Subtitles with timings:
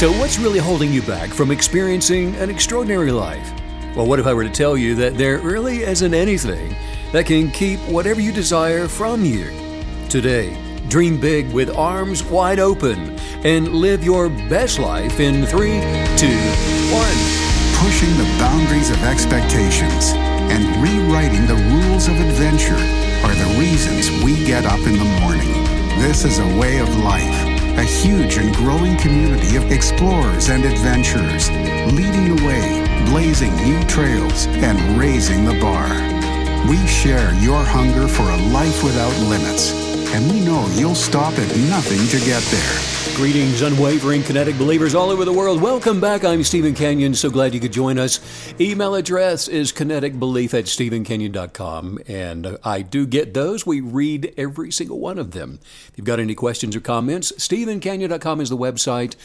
[0.00, 3.52] So, what's really holding you back from experiencing an extraordinary life?
[3.94, 6.74] Well, what if I were to tell you that there really isn't anything
[7.12, 9.52] that can keep whatever you desire from you?
[10.08, 10.56] Today,
[10.88, 15.82] dream big with arms wide open and live your best life in three,
[16.16, 16.40] two,
[16.96, 17.20] one.
[17.84, 20.14] Pushing the boundaries of expectations
[20.48, 25.52] and rewriting the rules of adventure are the reasons we get up in the morning.
[26.00, 27.49] This is a way of life,
[27.80, 31.50] a huge and growing community of explorers and adventurers,
[31.90, 35.88] leading the way, blazing new trails, and raising the bar.
[36.68, 39.72] We share your hunger for a life without limits,
[40.12, 42.99] and we know you'll stop at nothing to get there.
[43.16, 45.60] Greetings, unwavering kinetic believers all over the world.
[45.60, 46.24] Welcome back.
[46.24, 47.14] I'm Steven Canyon.
[47.14, 48.18] So glad you could join us.
[48.58, 51.98] Email address is kineticbelief at stevencanyon.com.
[52.08, 53.66] And uh, I do get those.
[53.66, 55.60] We read every single one of them.
[55.88, 59.16] If you've got any questions or comments, stevencanyon.com is the website.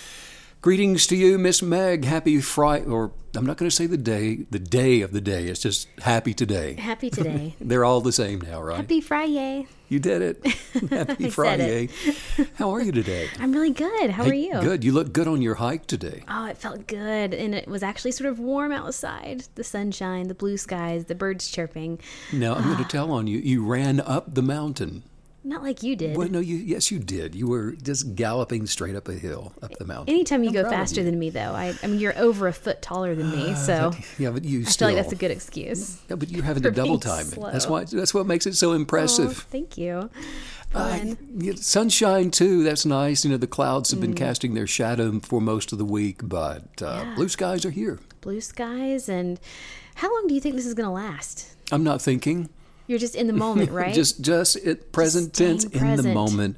[0.61, 2.05] Greetings to you, Miss Meg.
[2.05, 5.45] Happy Friday, or I'm not going to say the day, the day of the day.
[5.45, 6.73] It's just happy today.
[6.73, 7.55] Happy today.
[7.61, 8.77] They're all the same now, right?
[8.77, 9.67] Happy Friday.
[9.89, 10.45] You did it.
[10.89, 11.87] Happy Friday.
[11.87, 13.29] said How are you today?
[13.39, 14.09] I'm really good.
[14.09, 14.59] How Hey, are you?
[14.59, 14.83] Good.
[14.83, 16.23] You look good on your hike today.
[16.27, 17.35] Oh, it felt good.
[17.35, 19.43] And it was actually sort of warm outside.
[19.53, 21.99] The sunshine, the blue skies, the birds chirping.
[22.33, 22.87] Now I'm going to ah.
[22.87, 23.37] tell on you.
[23.37, 25.03] You ran up the mountain.
[25.47, 26.17] Not like you did.
[26.17, 27.35] Well, no, you yes, you did.
[27.35, 30.13] You were just galloping straight up a hill, up the mountain.
[30.13, 31.05] Anytime you I'm go faster you.
[31.05, 34.31] than me, though, I, I mean, you're over a foot taller than me, so yeah,
[34.31, 34.87] but you I still.
[34.87, 36.01] feel like that's a good excuse.
[36.09, 37.39] Yeah, but you're having to double time it.
[37.39, 37.83] That's why.
[37.85, 39.37] That's what makes it so Oh, impressive.
[39.51, 40.09] thank you.
[40.73, 41.13] Uh,
[41.55, 42.63] sunshine too.
[42.63, 43.23] That's nice.
[43.23, 44.17] You know, the clouds have been Mm.
[44.17, 47.99] casting their shadow for most of the week, but uh, blue skies are here.
[48.21, 49.07] blue skies.
[49.07, 49.39] And
[49.95, 51.55] how long do you think this is going to last?
[51.71, 52.49] I'm not thinking.
[52.87, 53.93] You're just in the moment, right?
[53.93, 56.57] Just, just at present tense, staying in the moment.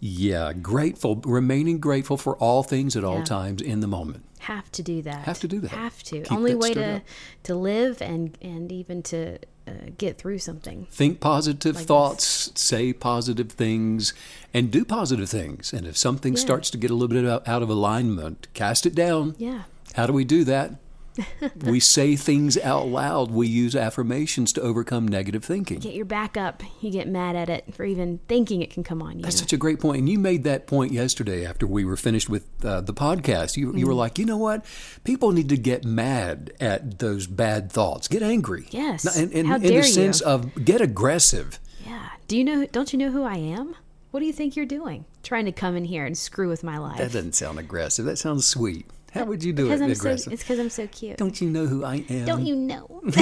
[0.00, 3.24] Yeah, grateful, remaining grateful for all things at all Yeah.
[3.24, 4.24] times in the moment.
[4.40, 5.24] have to do that.
[5.24, 5.70] Have to do that.
[5.70, 6.22] Have to.
[6.22, 7.02] Keep Only way to up.
[7.42, 9.36] to live and and even to
[9.68, 10.86] uh, get through something.
[10.90, 11.86] Think positive Like this.
[11.86, 14.14] thoughts, say positive things,
[14.54, 15.74] and do positive things.
[15.74, 16.40] And if something Yeah.
[16.40, 19.34] starts to get a little bit out of alignment, cast it down.
[19.36, 19.64] Yeah.
[19.94, 20.76] How do we do that?
[21.64, 23.30] we say things out loud.
[23.30, 25.78] We use affirmations to overcome negative thinking.
[25.80, 26.62] Get your back up.
[26.80, 29.22] You get mad at it for even thinking it can come on you.
[29.24, 29.98] That's such a great point.
[29.98, 33.56] And you made that point yesterday after we were finished with uh, the podcast.
[33.56, 33.96] You, you were Mm.
[33.96, 34.64] like, you know what?
[35.04, 38.66] People need to get mad at those bad thoughts, get angry.
[38.70, 39.16] Yes.
[39.16, 39.92] And, and How in dare the you.
[39.92, 41.58] sense of get aggressive.
[41.86, 42.08] yeah.
[42.28, 42.66] Do you know?
[42.66, 43.74] Don't you know who I am?
[44.12, 45.04] What do you think you're doing?
[45.22, 46.98] Trying to come in here and screw with my life.
[46.98, 48.04] That doesn't sound aggressive.
[48.06, 48.86] That sounds sweet.
[49.12, 50.00] How would you do because it I'm so.
[50.00, 50.32] aggressive?
[50.32, 51.16] It's because I'm so cute.
[51.16, 52.26] Don't you know who I am?
[52.26, 53.02] Don't you know?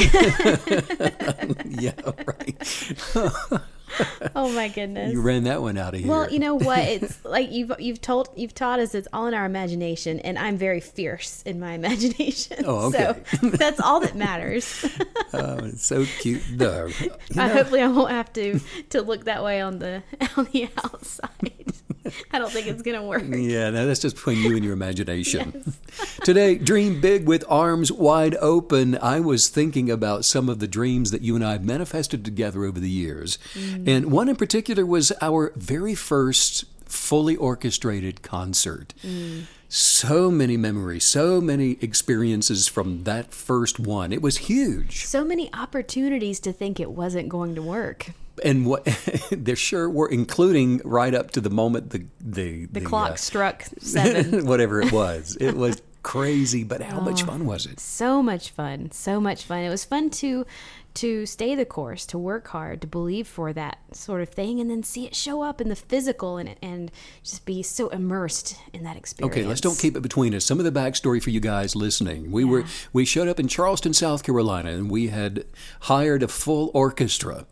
[1.65, 1.93] yeah,
[2.27, 3.63] right.
[4.35, 5.13] oh my goodness.
[5.13, 6.09] You ran that one out of here.
[6.09, 6.79] Well, you know what?
[6.89, 10.57] It's like you've you've told you've taught us it's all in our imagination, and I'm
[10.57, 12.65] very fierce in my imagination.
[12.67, 13.15] Oh, okay.
[13.41, 14.85] So that's all that matters.
[15.33, 16.43] Oh, it's so cute.
[16.51, 16.89] No.
[17.37, 18.61] I hopefully I won't have to
[18.91, 20.03] to look that way on the
[20.37, 21.73] on the outside.
[22.31, 23.23] I don't think it's gonna work.
[23.29, 25.75] Yeah, no, that's just between you and your imagination.
[26.25, 28.97] Today, dream big with arms wide open.
[28.99, 32.65] I was thinking about some of the dreams that you and I have manifested together
[32.65, 33.39] over the years.
[33.55, 33.88] Mm.
[33.89, 38.93] And one in particular was our very first fully orchestrated concert.
[39.71, 44.13] So many memories, so many experiences from that first one.
[44.13, 45.05] It was huge.
[45.05, 48.11] So many opportunities to think it wasn't going to work.
[48.45, 48.85] And what
[49.31, 53.65] there sure were, including right up to the moment the the, The, clock uh, struck
[53.79, 54.47] seven.
[54.47, 55.37] whatever it was.
[55.41, 57.03] It was crazy, but how Oh.
[57.03, 57.81] much fun was it?
[57.81, 58.91] so much fun.
[58.93, 59.59] So much fun.
[59.65, 60.47] It was fun to
[60.99, 64.69] to stay the course, to work hard, to believe for that sort of thing, and
[64.69, 66.91] then see it show up in the physical and and
[67.23, 69.37] just be so immersed in that experience.
[69.37, 70.45] Okay, let's don't keep it between us.
[70.45, 72.33] Some of the backstory for you guys listening.
[72.33, 75.45] We were we showed up in Charleston, South Carolina, and we had
[75.83, 77.47] hired a full orchestra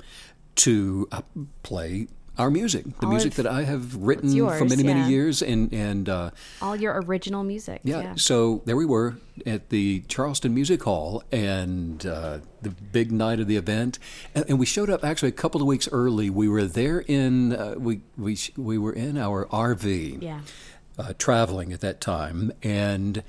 [0.56, 1.22] to uh,
[1.62, 5.00] play our music, the All music of- that I have written for yours, many many
[5.00, 5.08] yeah.
[5.08, 6.30] years, and and uh,
[6.60, 7.80] all your original music.
[7.84, 8.12] yeah, Yeah.
[8.16, 9.16] So there we were
[9.46, 13.98] at the Charleston Music Hall, and uh, the big night of the event,
[14.34, 16.30] and, and we showed up actually a couple of weeks early.
[16.30, 20.40] We were there in uh, we we we were in our RV Yeah.
[20.98, 23.22] uh, traveling at that time, and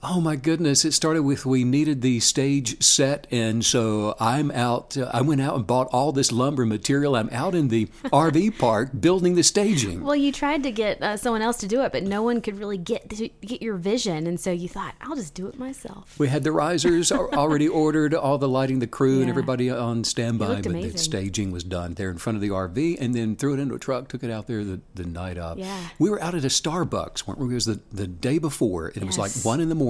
[0.00, 0.84] Oh my goodness!
[0.84, 4.96] It started with we needed the stage set, and so I'm out.
[4.96, 7.16] Uh, I went out and bought all this lumber material.
[7.16, 10.04] I'm out in the RV park building the staging.
[10.04, 12.60] Well, you tried to get uh, someone else to do it, but no one could
[12.60, 16.16] really get to get your vision, and so you thought, "I'll just do it myself."
[16.16, 20.62] We had the risers already ordered, all the lighting, the crew, and everybody on standby.
[20.62, 23.58] But the staging was done there in front of the RV, and then threw it
[23.58, 25.58] into a truck, took it out there the, the night of.
[25.58, 25.88] Yeah.
[25.98, 27.50] We were out at a Starbucks, weren't we?
[27.50, 29.87] It was the, the day before, and it was like one in the morning,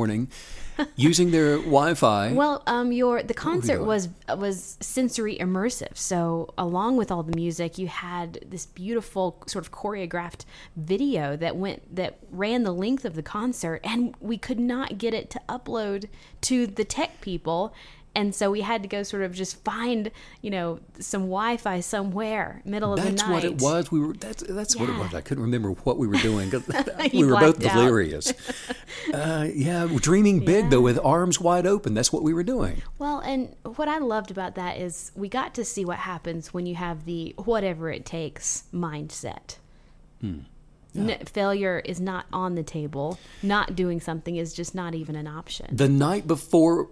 [0.96, 2.32] using their Wi-Fi.
[2.38, 5.96] Well, um, your the concert was was sensory immersive.
[5.96, 10.44] So along with all the music, you had this beautiful sort of choreographed
[10.76, 15.14] video that went that ran the length of the concert, and we could not get
[15.14, 16.08] it to upload
[16.42, 17.74] to the tech people.
[18.14, 20.10] And so we had to go sort of just find,
[20.42, 23.16] you know, some Wi-Fi somewhere, middle of the night.
[23.16, 23.92] That's what it was.
[23.92, 24.14] We were.
[24.14, 25.14] That's that's what it was.
[25.14, 26.50] I couldn't remember what we were doing.
[27.12, 28.32] We were both delirious.
[29.12, 31.94] uh, yeah, dreaming big though, with arms wide open.
[31.94, 32.82] That's what we were doing.
[32.98, 36.66] Well, and what I loved about that is we got to see what happens when
[36.66, 39.56] you have the whatever it takes mindset.
[40.96, 43.18] N- failure is not on the table.
[43.42, 45.66] Not doing something is just not even an option.
[45.70, 46.86] The night before,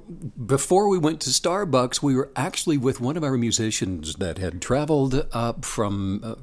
[0.44, 4.60] before we went to Starbucks, we were actually with one of our musicians that had
[4.60, 6.34] traveled up from, uh,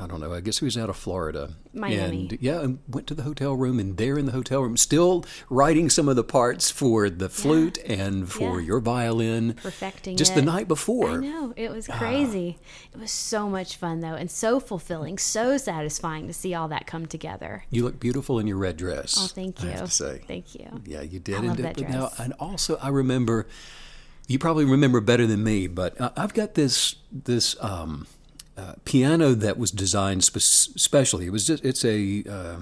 [0.00, 1.50] I don't know, I guess he was out of Florida.
[1.72, 2.28] Miami.
[2.30, 5.24] And yeah, and went to the hotel room, and there in the hotel room, still
[5.50, 8.66] writing some of the parts for the flute and for Yeah.
[8.66, 9.54] your violin.
[9.54, 10.36] Perfecting Just it.
[10.36, 11.10] the night before.
[11.10, 12.58] I know it was crazy.
[12.92, 16.86] it was so much fun though, and so fulfilling, so satisfying to see all that
[16.86, 17.64] come together.
[17.70, 19.16] You look beautiful in your red dress.
[19.18, 19.70] Oh, thank I you.
[19.72, 20.22] have to say.
[20.26, 20.80] Thank you.
[20.86, 21.34] Yeah, you did.
[21.34, 23.46] I and, love that but now- and also, I remember.
[24.26, 28.06] You probably remember better than me, but uh, I've got this this um,
[28.58, 31.26] uh, piano that was designed spe- specially.
[31.26, 32.56] It was just it's a uh,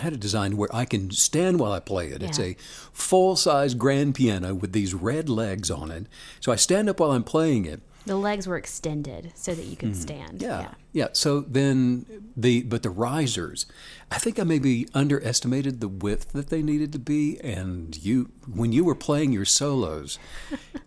[0.00, 2.22] had it designed where I can stand while I play it.
[2.22, 2.56] It's a
[2.92, 6.06] full size grand piano with these red legs on it.
[6.40, 7.80] So I stand up while I'm playing it.
[8.06, 10.42] The legs were extended so that you could stand.
[10.42, 10.48] Hmm.
[10.48, 10.74] Yeah.
[10.92, 11.08] yeah.
[11.12, 13.66] So then the but the risers,
[14.10, 17.38] I think I maybe underestimated the width that they needed to be.
[17.40, 20.18] And you, when you were playing your solos,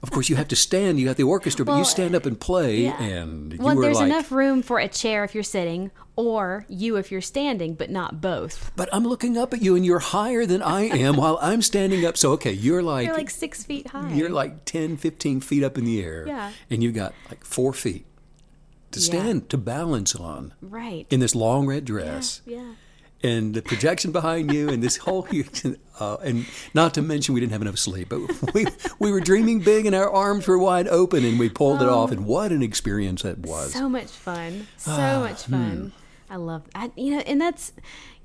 [0.03, 0.99] of course you have to stand.
[0.99, 3.01] You got the orchestra, but you stand up and play, yeah.
[3.01, 4.07] and you Well, were there's like.
[4.07, 8.19] enough room for a chair if you're sitting, or you if you're standing, but not
[8.21, 8.71] both.
[8.75, 12.05] But I'm looking up at you, and you're higher than I am while I'm standing
[12.05, 12.17] up.
[12.17, 14.11] So okay, you're like You're like six feet high.
[14.13, 16.51] you're like 10, 15 feet up in the air, Yeah.
[16.69, 18.05] and you've got like four feet
[18.97, 19.21] to Yeah.
[19.21, 21.05] stand to balance on right.
[21.09, 22.41] in this long red dress.
[22.45, 22.73] yeah.
[23.23, 25.27] and the projection behind you and this whole
[25.99, 26.45] uh, and
[26.75, 28.19] not to mention we didn't have enough sleep but
[28.53, 28.67] we
[28.99, 32.11] we were dreaming big and our arms were wide open and we pulled it off
[32.11, 34.67] and what an experience that was So much fun.
[34.77, 35.51] So Ah, much hmm.
[35.53, 35.91] fun.
[36.29, 37.73] I love I you know, and that's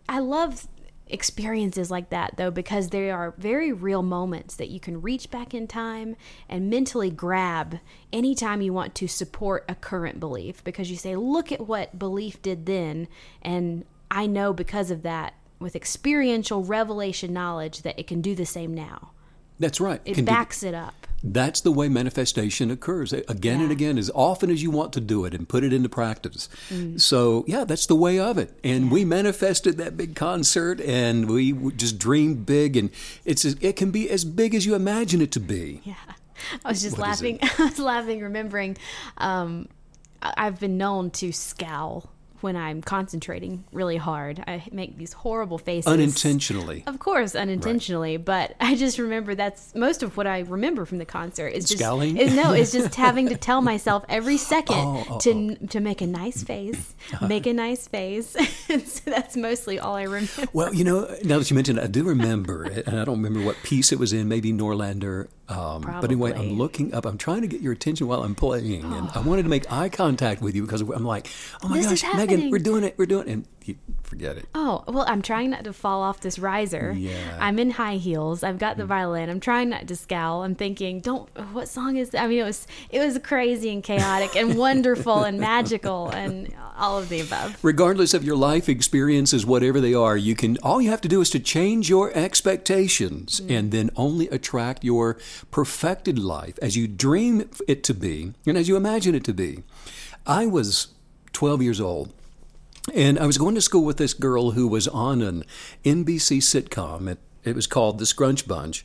[0.08, 0.66] I love
[1.12, 5.52] experiences like that though because they are very real moments that you can reach back
[5.54, 6.16] in time
[6.48, 7.78] and mentally grab
[8.12, 12.40] anytime you want to support a current belief because you say look at what belief
[12.42, 13.06] did then
[13.42, 18.44] and I know because of that with experiential revelation knowledge that it can do the
[18.46, 19.10] same now.
[19.58, 21.06] that's right It Can do- backs it up.
[21.24, 23.12] That's the way manifestation occurs.
[23.12, 25.88] Again and again as often as you want to do it and put it into
[25.88, 26.48] practice.
[26.68, 27.00] Mm.
[27.00, 28.52] so yeah that's the way of it.
[28.64, 32.90] And we manifested that big concert and we just dreamed big and
[33.24, 35.80] it's it can be as big as you imagine it to be.
[35.92, 35.94] Yeah.
[36.64, 37.38] I was just What laughing.
[37.58, 38.76] I was laughing, remembering
[39.18, 39.68] um,
[40.20, 42.10] I've been known to scowl
[42.42, 44.42] when I'm concentrating really hard.
[44.46, 45.90] I make these horrible faces.
[45.90, 50.98] unintentionally Of course, unintentionally, but I just remember that's most of what I remember from
[50.98, 52.16] the concert is just Scowling?
[52.16, 55.66] Is, no, it's just having to tell myself every second Oh, oh, to oh.
[55.66, 56.94] to make a nice face,
[57.26, 58.28] make a nice face.
[58.84, 60.46] so that's mostly all I remember.
[60.52, 63.22] Well, you know, now that you mentioned it, I do remember it, and I don't
[63.22, 65.28] remember what piece it was in, maybe Norlander.
[65.52, 67.04] Um, but anyway, I'm looking up.
[67.04, 69.88] I'm trying to get your attention while I'm playing, and I wanted to make eye
[69.88, 71.28] contact with you because I'm like,
[71.62, 74.46] oh my This gosh, Megan, we're doing it, we're doing it, and you forget it.
[74.54, 76.92] Oh, well, I'm trying not to fall off this riser.
[76.96, 77.12] Yeah.
[77.12, 77.36] Mm.
[77.40, 78.42] I'm in high heels.
[78.42, 79.28] I've got the violin.
[79.30, 80.42] I'm trying not to scowl.
[80.42, 82.22] I'm thinking, don't what song is that?
[82.22, 86.98] I mean, it was it was crazy and chaotic and wonderful and magical and all
[86.98, 87.58] of the above.
[87.62, 90.56] Regardless of your life experiences, whatever they are, you can.
[90.62, 93.58] All you have to do is to change your expectations, Mm.
[93.58, 95.16] and then only attract your
[95.50, 99.62] perfected life as you dream it to be and as you imagine it to be.
[100.26, 100.88] I was
[101.32, 102.12] 12 years old.
[102.92, 105.44] And I was going to school with this girl who was on an
[105.84, 107.08] NBC sitcom.
[107.08, 108.84] It, it was called The Scrunch Bunch.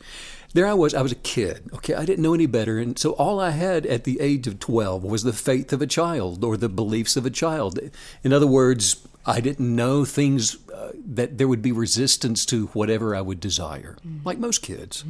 [0.53, 1.93] There I was, I was a kid, okay?
[1.93, 2.79] I didn't know any better.
[2.79, 5.87] And so all I had at the age of 12 was the faith of a
[5.87, 7.79] child or the beliefs of a child.
[8.23, 13.15] In other words, I didn't know things uh, that there would be resistance to whatever
[13.15, 15.03] I would desire, like most kids.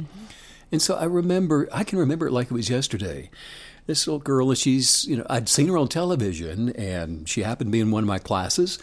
[0.72, 3.30] And so I remember, I can remember it like it was yesterday.
[3.88, 7.68] This little girl, and she's, you know, I'd seen her on television and she happened
[7.68, 8.78] to be in one of my classes.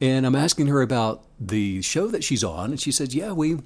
[0.00, 2.70] And I'm asking her about the show that she's on.
[2.70, 3.58] And she says, Yeah, we,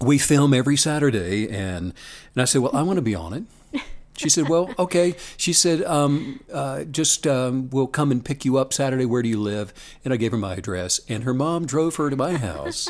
[0.00, 1.48] we film every Saturday.
[1.48, 1.92] And,
[2.34, 3.82] and I said, Well, I want to be on it.
[4.16, 5.16] She said, Well, okay.
[5.36, 9.06] She said, um, uh, Just um, we'll come and pick you up Saturday.
[9.06, 9.74] Where do you live?
[10.04, 11.00] And I gave her my address.
[11.08, 12.88] And her mom drove her to my house.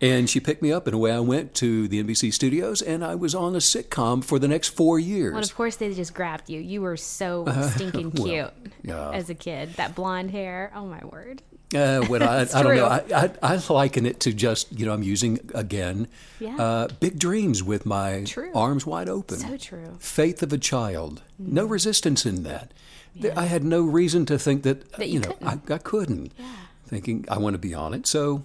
[0.00, 3.14] And she picked me up, and away I went to the NBC studios, and I
[3.14, 5.32] was on a sitcom for the next four years.
[5.32, 6.60] Well, of course, they just grabbed you.
[6.60, 9.10] You were so stinking well, cute yeah.
[9.12, 9.72] as a kid.
[9.74, 10.70] That blonde hair.
[10.74, 11.42] Oh, my word.
[11.74, 12.86] Uh, when I, I don't know.
[12.86, 16.56] I, I, I liken it to just, you know, I'm using again Yeah.
[16.56, 18.52] uh, big dreams with my True.
[18.54, 19.38] arms wide open.
[19.38, 19.86] So true.
[19.86, 20.00] Mm.
[20.00, 21.22] Faith of a child.
[21.38, 22.72] No resistance in that.
[23.16, 25.70] There- I had no reason to think that, That you, you know, couldn't.
[25.70, 26.32] I, I couldn't.
[26.38, 26.52] Yeah.
[26.86, 28.06] Thinking I want to be on it.
[28.06, 28.44] So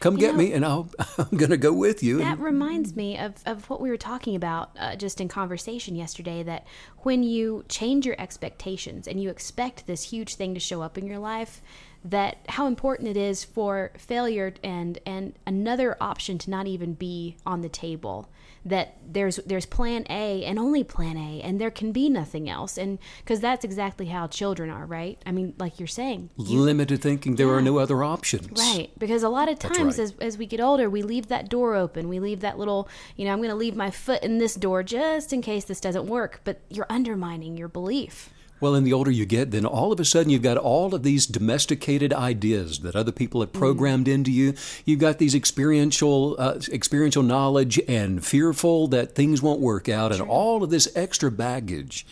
[0.00, 0.88] come You get know- me, and I'll,
[1.18, 2.18] I'm going to go with you.
[2.18, 5.96] That And- reminds me of, of what we were talking about uh, just in conversation
[5.96, 6.66] yesterday that
[6.98, 11.06] when you change your expectations and you expect this huge thing to show up in
[11.06, 11.62] your life,
[12.06, 17.36] that how important it is for failure and and another option to not even be
[17.44, 18.28] on the table
[18.64, 22.76] that there's there's plan A and only plan A and there can be nothing else
[22.78, 27.00] and because that's exactly how children are right I mean like you're saying you, limited
[27.02, 27.36] thinking.
[27.36, 28.58] There are no other options.
[28.58, 30.04] Right, because a lot of times right.
[30.04, 32.08] as, as we get older, we leave that door open.
[32.08, 34.82] We leave that little, you know, I'm going to leave my foot in this door
[34.82, 36.40] just in case this doesn't work.
[36.44, 38.30] But you're undermining your belief.
[38.58, 41.02] Well, and the older you get, then all of a sudden you've got all of
[41.02, 44.54] these domesticated ideas that other people have programmed into you.
[44.86, 50.22] You've got these experiential, uh, experiential knowledge and fearful that things won't work out, and
[50.22, 52.06] all of this extra baggage.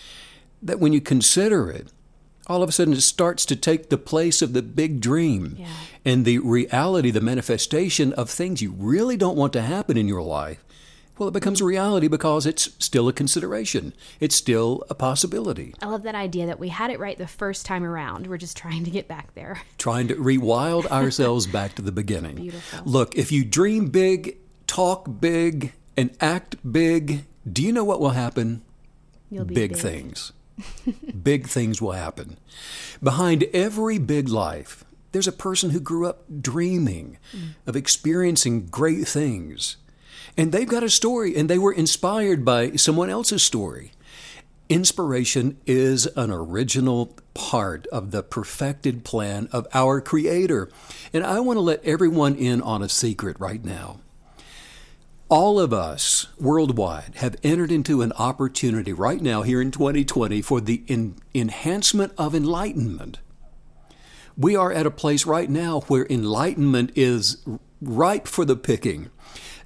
[0.63, 1.89] That when you consider it,
[2.47, 5.67] all of a sudden it starts to take the place of the big dream Yeah.
[6.05, 10.23] and the reality, the manifestation of things you really don't want to happen in your
[10.23, 10.63] life.
[11.17, 13.95] Well, it becomes a reality because it's still a consideration.
[14.19, 15.75] It's still a possibility.
[15.81, 18.27] I love that idea that we had it right the first time around.
[18.27, 19.63] We're just trying to get back there.
[19.79, 22.37] trying to rewild ourselves back to the beginning.
[22.37, 22.81] Beautiful.
[22.85, 28.11] Look, if you dream big, talk big, and act big, do you know what will
[28.11, 28.63] happen?
[29.31, 29.81] You'll be big, big.
[29.81, 30.33] things.
[31.23, 32.39] big things will happen.
[33.03, 37.55] Behind every big life, there's a person who grew up dreaming mm.
[37.67, 39.77] of experiencing great things.
[40.37, 43.93] And they've got a story, and they were inspired by someone else's story.
[44.69, 50.71] Inspiration is an original part of the perfected plan of our Creator.
[51.13, 54.01] And I want to let everyone in on a secret right now.
[55.29, 60.61] All of us worldwide have entered into an opportunity right now here in 2020 for
[60.61, 63.19] the en- enhancement of enlightenment.
[64.37, 67.39] We are at a place right now where enlightenment is
[67.81, 69.11] ripe for the picking.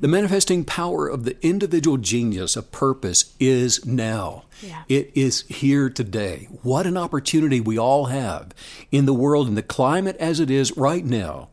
[0.01, 4.45] The manifesting power of the individual genius of purpose is now.
[4.63, 4.85] Yeah.
[4.89, 6.49] It is here today.
[6.63, 8.55] What an opportunity we all have
[8.93, 11.49] in the world, in the climate as it is right now,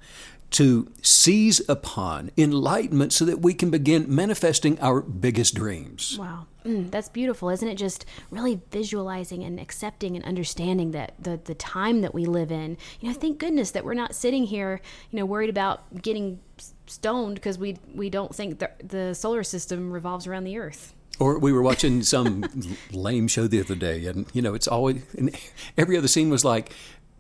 [0.56, 6.16] to seize upon enlightenment so that we can begin manifesting our biggest dreams.
[6.18, 6.48] Wow.
[6.66, 7.76] Mm, that's beautiful, isn't it?
[7.76, 12.78] Just really visualizing and accepting and understanding that the, the time that we live in.
[13.02, 14.80] You know, thank goodness that we're not sitting here,
[15.12, 16.40] you know, worried about getting
[16.88, 20.94] stoned because we we don't think the, the solar system revolves around the earth.
[21.20, 22.46] Or we were watching some
[22.92, 25.36] lame show the other day, and you know, it's always and
[25.78, 26.72] every other scene was like,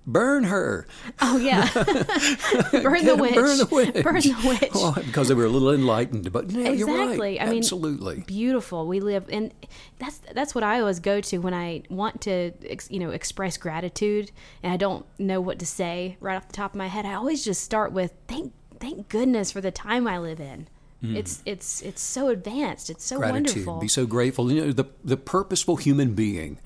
[0.08, 0.88] "Burn her,
[1.22, 4.74] Oh yeah, burn the witch, burn the witch, burn the witch.
[4.74, 6.32] Well, because they were a little enlightened.
[6.32, 7.04] But yeah, you're right.
[7.04, 7.40] Exactly.
[7.42, 8.24] I mean, absolutely.
[8.28, 8.88] beautiful.
[8.88, 9.54] We live, and
[10.00, 13.58] that's that's what I always go to when I want to, ex, you know, express
[13.58, 14.32] gratitude,
[14.64, 17.06] and I don't know what to say right off the top of my head.
[17.06, 20.68] I always just start with thank thank goodness for the time I live in.
[21.04, 22.90] It's it's it's so advanced.
[22.90, 23.20] It's so Mm.
[23.20, 23.48] Gratitude.
[23.68, 23.80] wonderful.
[23.80, 24.52] Be so grateful.
[24.52, 26.58] You know, the the purposeful human being,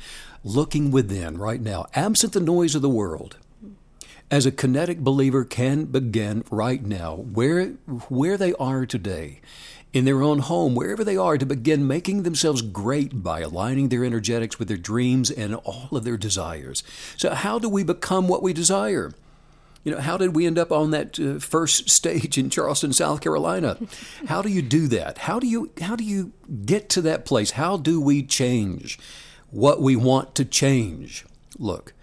[0.45, 3.35] looking within right now, absent the noise of the world.
[4.31, 7.71] As a kinetic believer can begin right now, where
[8.07, 9.41] where they are today,
[9.91, 14.05] in their own home, wherever they are, to begin making themselves great by aligning their
[14.05, 16.83] energetics with their dreams and all of their desires.
[17.17, 19.11] So, how do we become what we desire?
[19.83, 23.21] You know, how did we end up on that uh, first stage in Charleston, South
[23.21, 23.77] Carolina?
[24.27, 25.19] How do you do that?
[25.19, 26.33] How do you how do you
[26.65, 27.51] get to that place?
[27.51, 28.99] How do we change
[29.51, 31.25] what we want to change?
[31.57, 31.93] Look,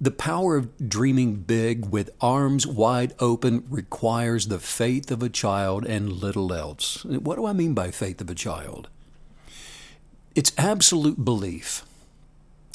[0.00, 5.84] the power of dreaming big with arms wide open requires the faith of a child
[5.84, 7.04] and little else.
[7.04, 8.88] What do I mean by faith of a child?
[10.36, 11.84] It's absolute belief.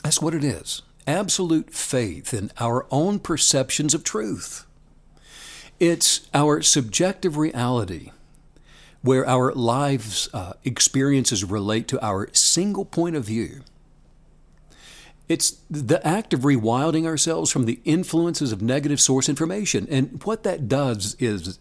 [0.04, 0.82] That's what it is.
[1.06, 4.66] Absolute faith in our own perceptions of truth.
[5.80, 8.12] It's our subjective reality
[9.02, 13.62] where our lives' uh, experiences relate to our single point of view.
[15.28, 19.88] It's the act of rewilding ourselves from the influences of negative source information.
[19.90, 21.60] And what that does is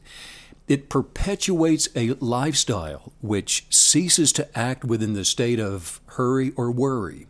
[0.68, 7.26] it perpetuates a lifestyle which ceases to act within the state of hurry or worry.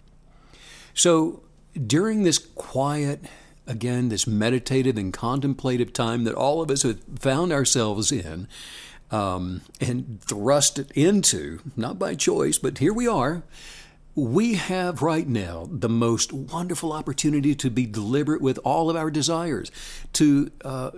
[0.95, 1.43] So
[1.75, 3.21] during this quiet,
[3.67, 8.49] again, this meditative and contemplative time that all of us have found ourselves in
[9.11, 13.43] um, and thrust it into, not by choice, but here we are
[14.15, 19.11] we have right now the most wonderful opportunity to be deliberate with all of our
[19.11, 19.71] desires,
[20.13, 20.91] to uh,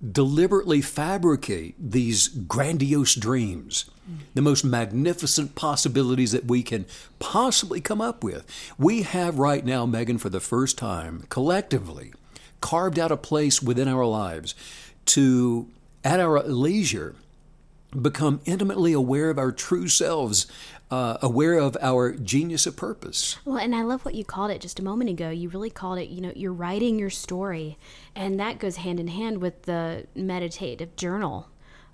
[0.00, 3.90] deliberately fabricate these grandiose dreams,
[4.34, 6.86] the most magnificent possibilities that we can
[7.18, 8.46] possibly come up with.
[8.78, 12.12] We have right now, Megan, for the first time, collectively,
[12.60, 14.54] carved out a place within our lives
[15.06, 15.68] to,
[16.04, 17.14] at our leisure,
[18.00, 20.46] become intimately aware of our true selves
[20.90, 23.38] uh, aware of our genius of purpose.
[23.44, 25.30] Well, and I love what you called it just a moment ago.
[25.30, 27.78] You really called it, you know, you're writing your story.
[28.14, 31.48] And that goes hand in hand with the meditative journal.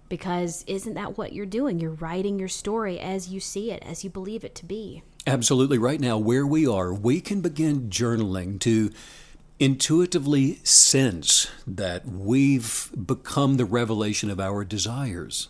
[0.08, 1.80] Because isn't that what you're doing?
[1.80, 5.02] You're writing your story as you see it, as you believe it to be.
[5.26, 5.78] Absolutely.
[5.78, 8.90] Right now, where we are, we can begin journaling to
[9.58, 15.48] intuitively sense that we've become the revelation of our desires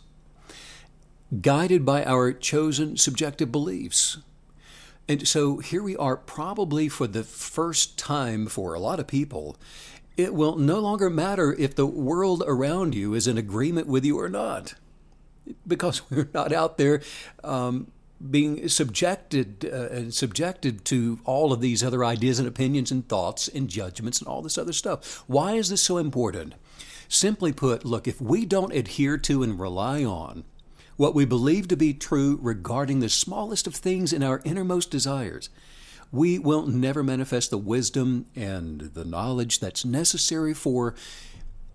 [1.40, 4.18] guided by our chosen subjective beliefs.
[5.08, 9.56] And so here we are, probably for the first time for a lot of people.
[10.16, 14.18] It will no longer matter if the world around you is in agreement with you
[14.18, 14.74] or not,
[15.66, 17.02] because we're not out there
[17.42, 17.90] um,
[18.30, 23.48] being subjected uh, and subjected to all of these other ideas and opinions and thoughts
[23.48, 25.24] and judgments and all this other stuff.
[25.26, 26.54] Why is this so important?
[27.08, 30.44] Simply put, look, if we don't adhere to and rely on
[30.96, 35.48] what we believe to be true regarding the smallest of things in our innermost desires,
[36.12, 40.94] we will never manifest the wisdom and the knowledge that's necessary for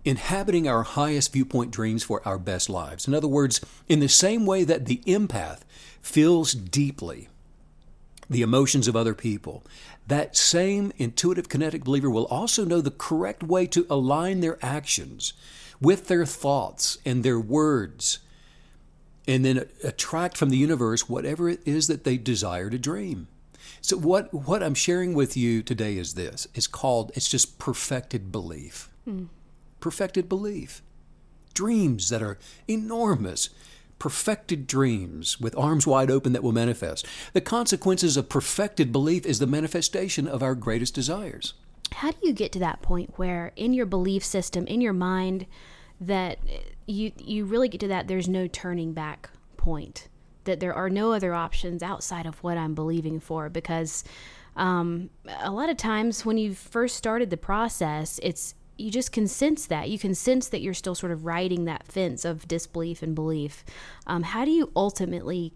[0.04, 3.06] inhabiting our highest viewpoint dreams for our best lives.
[3.06, 5.60] In other words, in the same way that the empath
[6.00, 7.28] feels deeply
[8.30, 9.64] the emotions of other people,
[10.06, 15.32] that same intuitive kinetic believer will also know the correct way to align their actions
[15.80, 18.20] with their thoughts and their words
[19.30, 23.28] and then attract from the universe whatever it is that they desire to dream.
[23.80, 26.48] So what what I'm sharing with you today is this.
[26.52, 28.90] It's called it's just perfected belief.
[29.06, 29.28] Mm.
[29.78, 30.82] Perfected belief.
[31.54, 33.50] Dreams that are enormous.
[34.00, 37.06] Perfected dreams with arms wide open that will manifest.
[37.32, 41.54] The consequences of perfected belief is the manifestation of our greatest desires.
[41.92, 45.46] How do you get to that point where in your belief system, in your mind,
[46.00, 46.38] that
[46.86, 50.08] you you really get to that there's no turning back point
[50.44, 54.02] that there are no other options outside of what I'm believing for because
[54.56, 55.10] um,
[55.40, 59.66] a lot of times when you first started the process it's you just can sense
[59.66, 63.14] that you can sense that you're still sort of riding that fence of disbelief and
[63.14, 63.64] belief
[64.06, 65.52] um, how do you ultimately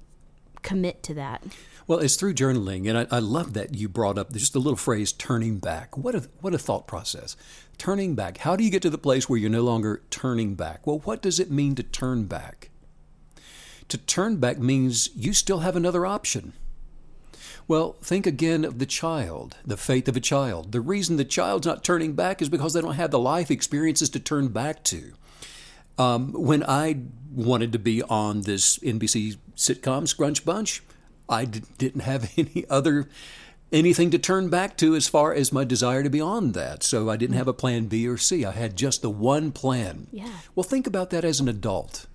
[0.63, 1.43] commit to that
[1.87, 4.77] well, it's through journaling, and I, I, love that you brought up just a little
[4.77, 7.37] phrase "turning back." What a what a thought process!
[7.79, 8.39] Turning back.
[8.39, 10.87] How do you get to the place where you're no longer turning back?
[10.87, 12.71] Well, what does it mean to turn back?
[13.89, 16.55] To turn back means you still have another option.
[17.67, 20.73] Well, think again of the child, the faith of a child.
[20.73, 24.11] The reason the child's not turning back is because they don't have the life experiences
[24.11, 25.13] to turn back to.
[25.97, 27.01] Um, when I
[27.33, 30.83] wanted to be on this NBC sitcom Scrunch Bunch,
[31.29, 33.09] I d- didn't have any other
[33.75, 36.83] anything to turn back to as far as my desire to be on that.
[36.83, 38.45] So I didn't have a plan B or C.
[38.45, 40.07] I had just the one plan.
[40.13, 40.31] Yeah.
[40.55, 42.07] Well, think about that as an adult.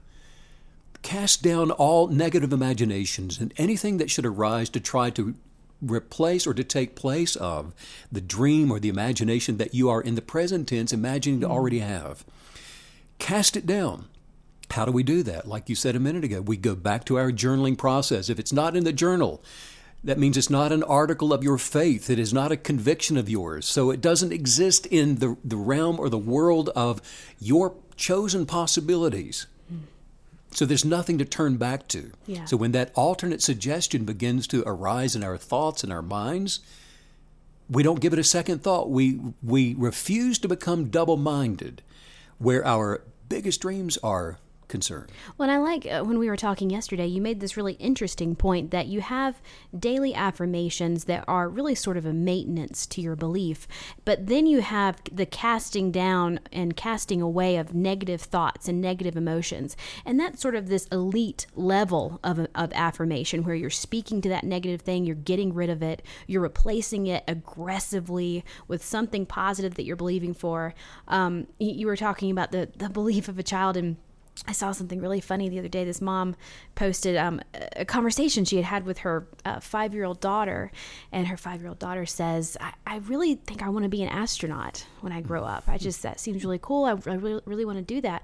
[1.02, 5.36] Cast down all negative imaginations and anything that should arise to try to
[5.82, 7.74] replace or to take place of
[8.12, 11.80] the dream or the imagination that you are in the present tense imagining to already
[11.80, 11.89] mm-hmm.
[11.89, 12.26] have.
[13.17, 14.08] Cast it down.
[14.72, 15.48] How do we do that?
[15.48, 18.30] Like you said a minute ago, we go back to our journaling process.
[18.30, 19.43] If it's not in the journal,
[20.04, 22.10] that means it's not an article of your faith.
[22.10, 23.66] It is not a conviction of yours.
[23.66, 27.02] So it doesn't exist in the, the realm or the world of
[27.40, 29.48] your chosen possibilities.
[30.52, 32.12] So there's nothing to turn back to.
[32.26, 32.46] Yeah.
[32.46, 36.60] So when that alternate suggestion begins to arise in our thoughts and our minds,
[37.70, 38.90] we don't give it a second thought.
[38.90, 41.84] We we refuse to become double-minded,
[42.40, 45.12] where our biggest dreams are concerned.
[45.38, 48.71] Well, I like uh, when we were talking yesterday, you made this really interesting point
[48.71, 49.41] that you have
[49.77, 53.67] daily affirmations that are really sort of a maintenance to your belief,
[54.05, 59.17] but then you have the casting down and casting away of negative thoughts and negative
[59.17, 59.75] emotions.
[60.05, 64.43] And that's sort of this elite level of, of affirmation where you're speaking to that
[64.43, 69.84] negative thing, you're getting rid of it, you're replacing it aggressively with something positive that
[69.84, 70.73] you're believing for.
[71.08, 73.97] Um, you, you were talking about the, the belief of a child in
[74.47, 75.84] I saw something really funny the other day.
[75.84, 76.36] This mom
[76.75, 77.41] posted um,
[77.75, 80.71] a conversation she had had with her uh, five year old daughter,
[81.12, 84.02] and her five year old daughter says, I, I, really think I want to be
[84.02, 85.65] an astronaut when I grow up.
[85.67, 86.86] I just, that seems really cool.
[86.86, 88.23] I, I really, really want to do that.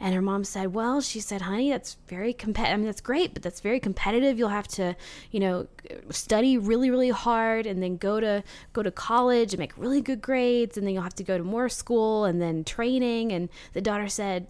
[0.00, 2.74] And her mom said, Well, she said, honey, that's very competitive.
[2.74, 4.36] I mean, that's great, but that's very competitive.
[4.36, 4.96] You'll have to,
[5.30, 5.68] you know,
[6.10, 10.20] study really, really hard and then go to go to college and make really good
[10.20, 10.76] grades.
[10.76, 13.30] And then you'll have to go to more school and then training.
[13.32, 14.48] And the daughter said,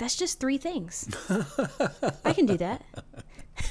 [0.00, 1.08] that's just three things.
[2.24, 2.82] I can do that.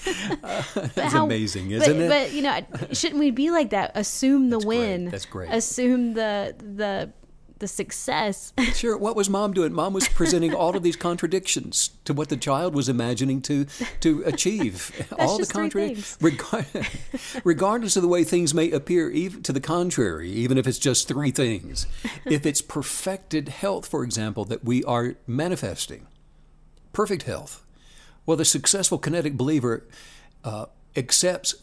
[0.94, 2.10] That's how, amazing, isn't but, it?
[2.10, 2.60] But you know,
[2.92, 3.92] shouldn't we be like that?
[3.96, 5.02] Assume the That's win.
[5.06, 5.12] Great.
[5.12, 5.50] That's great.
[5.52, 7.12] Assume the the
[7.60, 8.54] the success.
[8.74, 8.98] sure.
[8.98, 9.74] What was mom doing?
[9.74, 13.65] Mom was presenting all of these contradictions to what the child was imagining to
[14.02, 14.92] to achieve.
[15.18, 16.65] all the contradictions, regard,
[17.44, 19.10] regardless of the way things may appear.
[19.10, 21.86] Even to the contrary, even if it's just three things,
[22.26, 26.08] if it's perfected health, for example, that we are manifesting
[26.99, 27.63] perfect health.
[28.25, 29.88] Well, the successful kinetic believer
[30.43, 30.65] uh,
[30.97, 31.55] accepts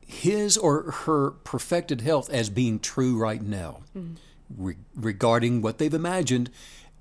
[0.00, 4.16] his or her perfected health as being true right now mm.
[4.56, 6.48] re- regarding what they've imagined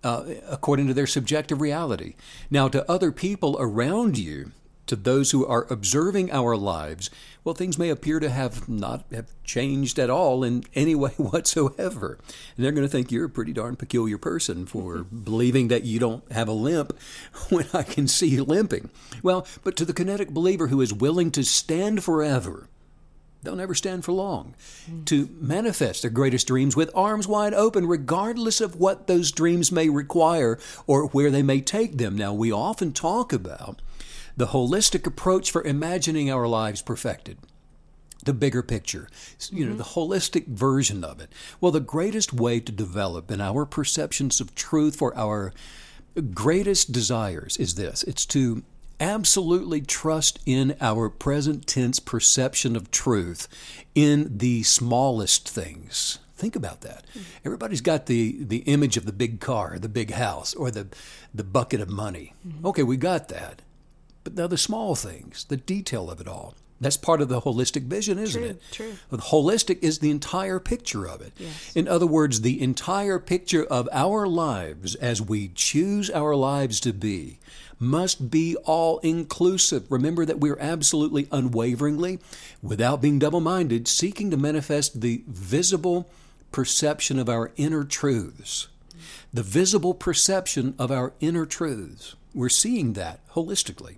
[0.03, 2.15] uh, according to their subjective reality.
[2.49, 4.51] Now, to other people around you,
[4.87, 7.09] to those who are observing our lives,
[7.43, 12.19] well, things may appear to have not have changed at all in any way whatsoever.
[12.55, 15.99] And they're going to think you're a pretty darn peculiar person for believing that you
[15.99, 16.97] don't have a limp
[17.49, 18.89] when I can see you limping.
[19.23, 22.67] Well, but to the kinetic believer who is willing to stand forever,
[23.41, 24.53] they'll never stand for long.
[24.89, 25.05] Mm.
[25.05, 29.89] To manifest their greatest dreams with arms wide open, regardless of what those dreams may
[29.89, 32.15] require or where they may take them.
[32.15, 33.81] Now, we often talk about
[34.37, 37.37] the holistic approach for imagining our lives perfected
[38.23, 39.09] the bigger picture,
[39.49, 39.77] you know, mm-hmm.
[39.79, 41.31] the holistic version of it.
[41.59, 45.53] Well, the greatest way to develop in our perceptions of truth for our
[46.33, 48.63] greatest desires is this it's to
[48.99, 53.47] absolutely trust in our present tense perception of truth
[53.95, 56.19] in the smallest things.
[56.35, 57.05] Think about that.
[57.09, 57.21] Mm-hmm.
[57.45, 60.87] Everybody's got the, the image of the big car, the big house, or the,
[61.33, 62.33] the bucket of money.
[62.47, 62.67] Mm-hmm.
[62.67, 63.61] Okay, we got that.
[64.23, 66.55] But now the small things, the detail of it all.
[66.79, 68.61] That's part of the holistic vision, isn't true, it?
[68.71, 68.93] True.
[69.11, 71.31] The holistic is the entire picture of it.
[71.37, 71.75] Yes.
[71.75, 76.91] In other words, the entire picture of our lives as we choose our lives to
[76.91, 77.37] be
[77.79, 79.91] must be all inclusive.
[79.91, 82.19] Remember that we're absolutely unwaveringly,
[82.63, 86.09] without being double minded, seeking to manifest the visible
[86.51, 88.67] perception of our inner truths.
[89.33, 92.15] The visible perception of our inner truths.
[92.33, 93.97] We're seeing that holistically.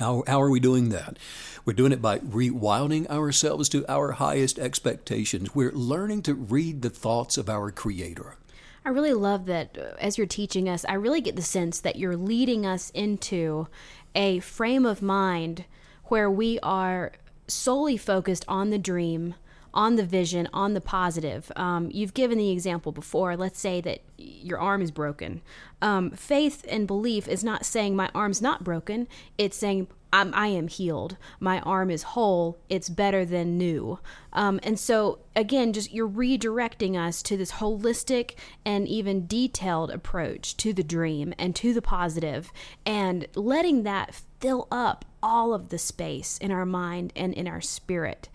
[0.00, 1.18] How, how are we doing that?
[1.66, 5.54] We're doing it by rewilding ourselves to our highest expectations.
[5.54, 8.38] We're learning to read the thoughts of our Creator.
[8.82, 11.96] I really love that uh, as you're teaching us, I really get the sense that
[11.96, 13.68] you're leading us into
[14.14, 15.66] a frame of mind
[16.04, 17.12] where we are
[17.46, 19.34] solely focused on the dream
[19.72, 21.50] on the vision, on the positive.
[21.56, 23.36] Um, you've given the example before.
[23.36, 25.42] Let's say that your arm is broken.
[25.82, 30.48] Um, faith and belief is not saying my arm's not broken, it's saying I'm, I
[30.48, 31.16] am healed.
[31.38, 32.58] My arm is whole.
[32.68, 34.00] It's better than new.
[34.32, 40.56] Um, and so, again, just you're redirecting us to this holistic and even detailed approach
[40.58, 42.52] to the dream and to the positive,
[42.84, 47.60] and letting that fill up all of the space in our mind and in our
[47.60, 48.28] spirit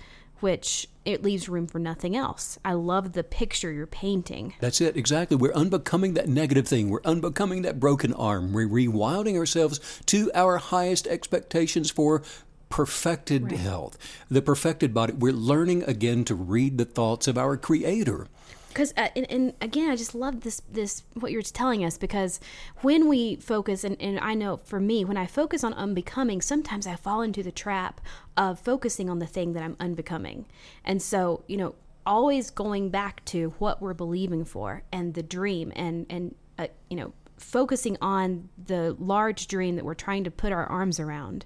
[0.46, 2.60] which it leaves room for nothing else.
[2.64, 4.54] I love the picture you're painting.
[4.60, 5.36] That's it, exactly.
[5.36, 6.92] We're unbecoming that negative thing.
[6.92, 8.54] We're unbecoming that broken arm.
[8.54, 12.22] We're rewilding ourselves to our highest expectations for
[12.70, 13.60] perfected right.
[13.60, 13.98] health,
[14.30, 15.14] the perfected body.
[15.14, 18.28] We're learning again to read the thoughts of our Creator
[18.76, 22.42] because uh, and, and, again i just love this this what you're telling us because
[22.82, 26.86] when we focus and, and i know for me when i focus on unbecoming sometimes
[26.86, 28.02] i fall into the trap
[28.38, 30.46] of focusing on the thing that i'm unbecoming.
[30.84, 35.72] And so you know always going back to what we're believing for and the dream
[35.76, 40.52] and and uh, you know focusing on the large dream that we're trying to put
[40.52, 41.46] our arms around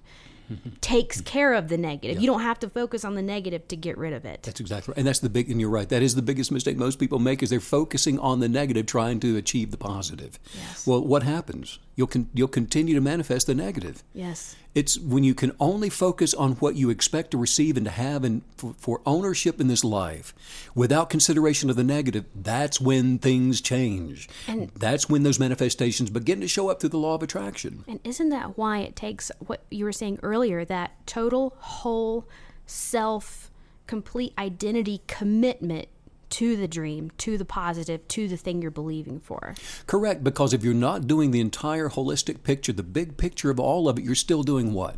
[0.82, 1.26] takes mm-hmm.
[1.26, 2.20] care of the negative.
[2.20, 4.44] You don't have to focus on the negative to get rid of it.
[4.44, 4.98] That's exactly right.
[4.98, 5.90] And that's the big, and you're right.
[5.90, 9.20] That is the biggest mistake most people make is they're focusing on the negative, trying
[9.22, 10.40] to achieve the positive.
[10.54, 10.88] Yes.
[10.88, 11.80] Well, what happens?
[11.96, 14.04] You'll, con- you'll continue to manifest the negative.
[14.14, 14.56] Yes.
[14.76, 18.24] It's when you can only focus on what you expect to receive and to have
[18.24, 20.34] and for, for ownership in this life
[20.76, 24.30] without consideration of the negative, that's when things change.
[24.48, 27.84] And- that's when those manifestations begin to show up through the law of attraction.
[27.88, 32.28] And isn't that why it takes what you were saying earlier that total, whole,
[32.68, 33.50] self,
[33.88, 35.88] complete identity commitment
[36.32, 39.56] to the dream, to the positive, to the thing you're believing for?
[39.88, 43.90] Correct, because if you're not doing the entire holistic picture, the big picture of all
[43.90, 44.96] of it, you're still doing what?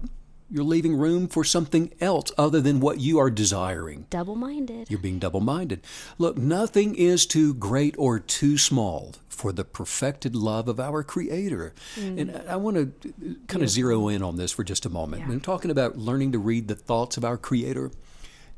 [0.54, 4.06] You're leaving room for something else other than what you are desiring.
[4.10, 4.89] Double minded.
[4.89, 5.82] You're being double minded.
[6.17, 11.74] Look, nothing is too great or too small for the perfected love of our Creator.
[11.96, 12.20] Mm.
[12.20, 13.12] And I want to
[13.48, 15.22] kind of zero in on this for just a moment.
[15.22, 15.32] Yeah.
[15.32, 17.91] I'm talking about learning to read the thoughts of our Creator.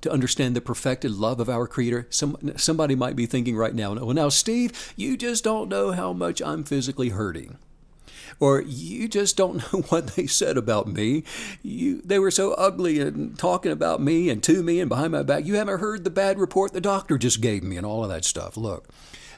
[0.04, 3.94] To understand the perfected love of our Creator, some somebody might be thinking right now,
[3.94, 7.58] "Well, now, Steve, you just don't know how much I'm physically hurting."
[8.40, 11.24] or you just don't know what they said about me.
[11.62, 15.24] You, they were so ugly and talking about me and to me and behind my
[15.24, 15.46] back.
[15.46, 18.26] You haven't heard the bad report the doctor just gave me and all of that
[18.26, 18.58] stuff.
[18.58, 18.90] Look,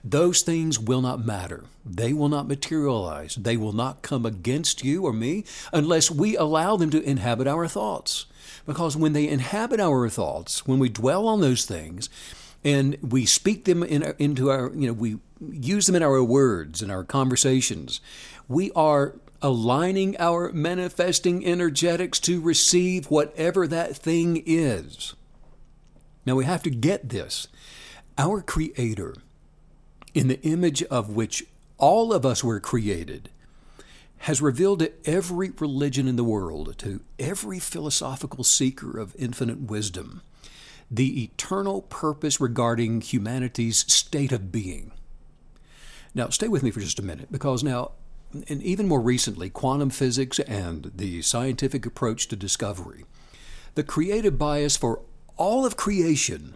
[0.03, 1.63] those things will not matter.
[1.85, 3.35] They will not materialize.
[3.35, 7.67] They will not come against you or me unless we allow them to inhabit our
[7.67, 8.25] thoughts.
[8.65, 12.09] Because when they inhabit our thoughts, when we dwell on those things,
[12.63, 16.81] and we speak them in, into our, you know, we use them in our words
[16.81, 18.01] and our conversations,
[18.47, 25.13] we are aligning our manifesting energetics to receive whatever that thing is.
[26.25, 27.47] Now we have to get this.
[28.17, 29.15] Our Creator,
[30.15, 31.45] in the image of which
[31.77, 33.29] all of us were created,
[34.25, 40.23] has revealed to every religion in the world, to every philosophical seeker of infinite wisdom,
[40.89, 44.91] the eternal purpose regarding humanity's state of being.
[46.15, 47.91] Now, stay with me for just a minute because now,
[48.47, 53.05] and even more recently, quantum physics and the scientific approach to discovery,
[53.75, 55.01] the creative bias for
[55.37, 56.55] all of creation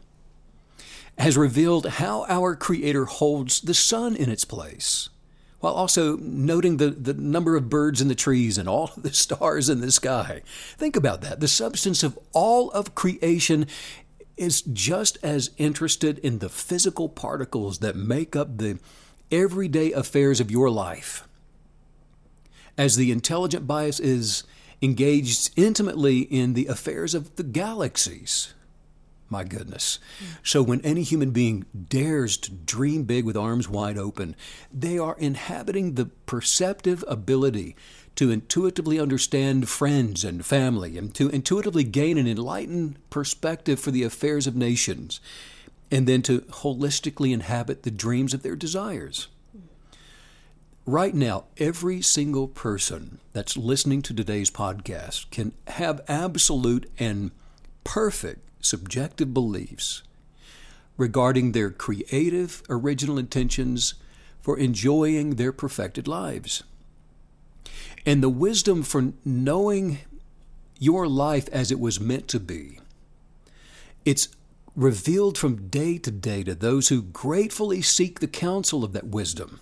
[1.19, 5.09] has revealed how our Creator holds the sun in its place,
[5.59, 9.13] while also noting the, the number of birds in the trees and all of the
[9.13, 10.41] stars in the sky.
[10.77, 11.39] Think about that.
[11.39, 13.67] The substance of all of creation
[14.37, 18.79] is just as interested in the physical particles that make up the
[19.31, 21.27] everyday affairs of your life
[22.79, 24.45] as the intelligent bias is
[24.81, 28.53] engaged intimately in the affairs of the galaxies.
[29.29, 29.99] My goodness.
[30.43, 34.35] So, when any human being dares to dream big with arms wide open,
[34.73, 37.75] they are inhabiting the perceptive ability
[38.15, 44.03] to intuitively understand friends and family and to intuitively gain an enlightened perspective for the
[44.03, 45.21] affairs of nations,
[45.91, 49.27] and then to holistically inhabit the dreams of their desires.
[50.87, 57.29] Right now, every single person that's listening to today's podcast can have absolute and
[57.83, 60.03] perfect subjective beliefs
[60.97, 63.93] regarding their creative, original intentions
[64.41, 66.63] for enjoying their perfected lives.
[68.05, 69.99] And the wisdom for knowing
[70.77, 72.79] your life as it was meant to be.
[74.05, 74.29] It's
[74.75, 79.59] revealed from day to day to those who gratefully seek the counsel of that wisdom.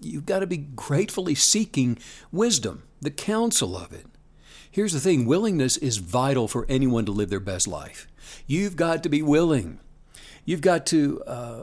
[0.00, 1.98] You've got to be gratefully seeking
[2.30, 4.06] wisdom, the counsel of it.
[4.70, 8.06] Here's the thing willingness is vital for anyone to live their best life.
[8.46, 9.80] You've got to be willing.
[10.44, 11.62] You've got to uh,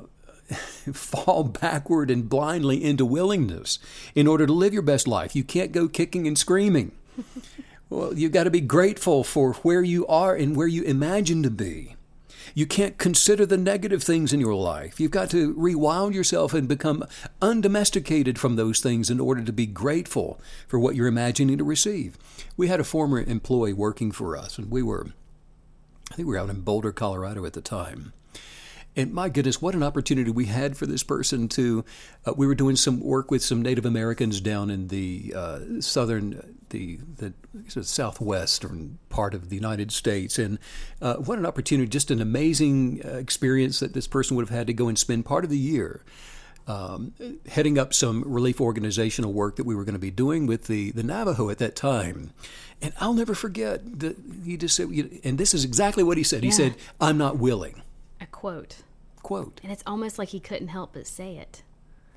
[0.93, 3.79] fall backward and blindly into willingness
[4.13, 5.35] in order to live your best life.
[5.35, 6.91] You can't go kicking and screaming.
[7.89, 11.49] well, you've got to be grateful for where you are and where you imagine to
[11.49, 11.95] be.
[12.53, 14.99] You can't consider the negative things in your life.
[14.99, 17.05] You've got to rewild yourself and become
[17.41, 22.17] undomesticated from those things in order to be grateful for what you're imagining to receive.
[22.55, 25.07] We had a former employee working for us, and we were,
[26.11, 28.13] I think we were out in Boulder, Colorado at the time.
[28.97, 31.83] And my goodness, what an opportunity we had for this person to.
[32.25, 36.59] Uh, we were doing some work with some Native Americans down in the uh, southern,
[36.69, 37.33] the the
[37.67, 40.59] southwestern part of the United States, and
[41.01, 41.89] uh, what an opportunity!
[41.89, 45.25] Just an amazing uh, experience that this person would have had to go and spend
[45.25, 46.05] part of the year.
[46.67, 47.13] Um,
[47.47, 50.89] heading up some relief organizational work that we were going to be doing with the,
[50.91, 52.31] the Navajo at that time.
[52.81, 54.89] And I'll never forget that he just said,
[55.23, 56.43] and this is exactly what he said.
[56.43, 57.83] He said, I'm not willing.
[58.19, 58.77] A quote.
[59.21, 59.59] Quote.
[59.63, 61.61] And it's almost like he couldn't help but say it.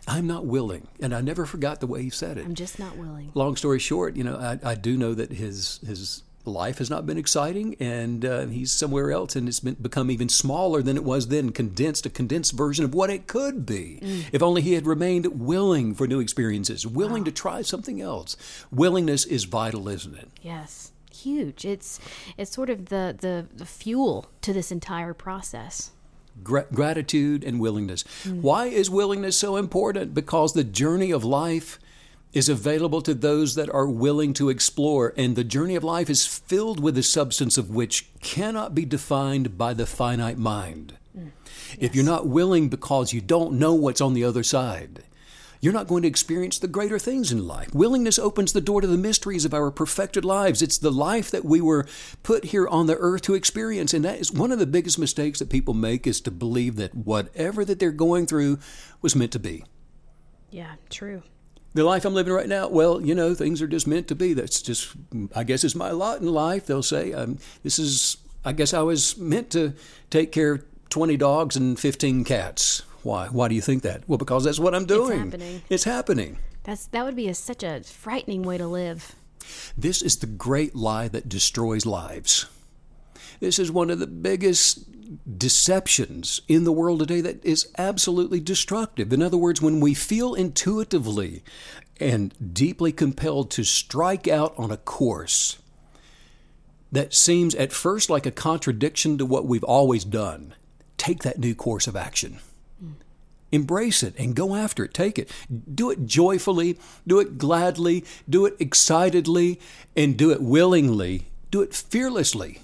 [0.07, 0.89] I'm not willing.
[1.01, 2.45] And I never forgot the way he said it.
[2.45, 3.31] I'm just not willing.
[3.35, 7.07] Long story short, you know, I, I do know that his his life has not
[7.07, 11.05] been exciting, and uh, he's somewhere else, and it's been, become even smaller than it
[11.05, 14.01] was then, condensed, a condensed version of what it could be.
[14.03, 14.25] Mm.
[14.33, 17.27] If only he had remained willing for new experiences, willing wow.
[17.27, 18.37] to try something else.
[18.71, 20.29] Willingness is vital, isn't it?
[20.43, 21.65] Yes, huge.
[21.65, 22.01] It's
[22.37, 25.91] it's sort of the the, the fuel to this entire process.
[26.43, 28.05] gratitude and willingness.
[28.25, 28.43] Mm.
[28.43, 30.15] Why is willingness so important?
[30.15, 31.79] Because the journey of life
[32.33, 36.27] is available to those that are willing to explore, and the journey of life is
[36.27, 40.97] filled with a substance of which cannot be defined by the finite mind.
[41.17, 41.31] Mm.
[41.45, 41.77] Yes.
[41.79, 45.05] If you're not willing because you don't know what's on the other side,
[45.61, 47.75] you're not going to experience the greater things in life.
[47.75, 50.63] Willingness opens the door to the mysteries of our perfected lives.
[50.63, 51.87] It's the life that we were
[52.23, 53.93] put here on the earth to experience.
[53.93, 56.95] And that is one of the biggest mistakes that people make is to believe that
[56.95, 58.61] whatever that they're going through
[59.03, 59.65] was meant to be.
[60.51, 61.23] Yeah, true
[61.79, 64.35] the life I'm living right now, well, you know, things are just meant to be.
[64.35, 64.95] That's just,
[65.35, 66.67] I guess, it's my lot in life.
[66.67, 69.75] They'll say, um, this is, I guess, I was meant to
[70.11, 72.83] take care of 20 dogs and 15 cats.
[73.03, 73.29] Why?
[73.29, 74.09] Why do you think that?
[74.09, 75.13] Well, because that's what I'm doing.
[75.13, 75.63] It's happening.
[75.71, 76.39] It's happening.
[76.65, 79.15] That's that would be a, such a frightening way to live.
[79.77, 82.47] This is the great lie that destroys lives.
[83.41, 84.81] This is one of the biggest
[85.37, 89.13] deceptions in the world today that is absolutely destructive.
[89.13, 91.43] In other words, when we feel intuitively
[91.99, 95.59] and deeply compelled to strike out on a course
[96.93, 100.55] that seems at first like a contradiction to what we've always done,
[100.97, 102.39] take that new course of action.
[103.51, 104.93] Embrace it and go after it.
[104.93, 105.31] Take it.
[105.75, 109.59] Do it joyfully, do it gladly, do it excitedly,
[109.97, 111.29] and do it willingly.
[111.51, 112.61] Do it fearlessly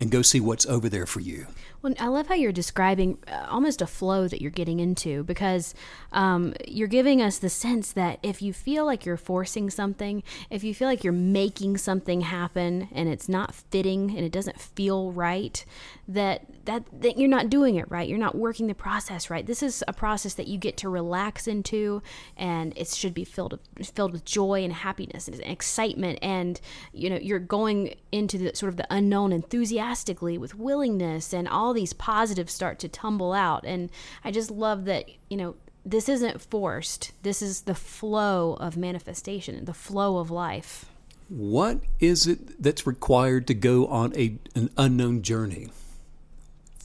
[0.00, 1.46] and go see what's over there for you.
[1.82, 5.74] Well, I love how you're describing uh, almost a flow that you're getting into because
[6.12, 10.62] um, you're giving us the sense that if you feel like you're forcing something, if
[10.62, 15.10] you feel like you're making something happen and it's not fitting and it doesn't feel
[15.12, 15.64] right,
[16.06, 18.08] that that, that you're not doing it right.
[18.08, 19.46] You're not working the process right.
[19.46, 22.02] This is a process that you get to relax into,
[22.36, 26.18] and it should be filled filled with joy and happiness and excitement.
[26.22, 26.60] And
[26.92, 31.72] you know, you're going into the sort of the unknown enthusiastically with willingness and all
[31.72, 33.64] these positives start to tumble out.
[33.64, 33.90] And
[34.24, 37.12] I just love that, you know, this isn't forced.
[37.22, 40.86] This is the flow of manifestation, the flow of life.
[41.28, 45.68] What is it that's required to go on a, an unknown journey?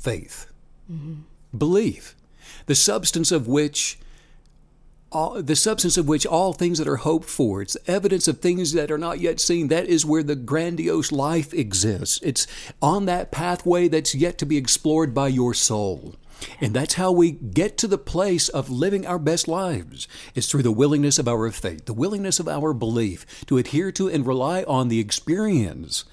[0.06, 0.46] Faith,
[0.92, 1.22] mm-hmm.
[1.58, 2.16] belief,
[2.68, 3.98] the substance of which
[5.12, 7.62] all, the substance of which all things that are hoped for.
[7.62, 9.70] It's evidence of things that are not yet seen.
[9.70, 12.20] That is where the grandiose life exists.
[12.22, 12.46] It's
[12.82, 16.16] on that pathway that's yet to be explored by your soul.
[16.62, 20.08] And that's how we get to the place of living our best lives.
[20.36, 24.10] It's through the willingness of our faith, the willingness of our belief to adhere to
[24.10, 26.06] and rely on the experience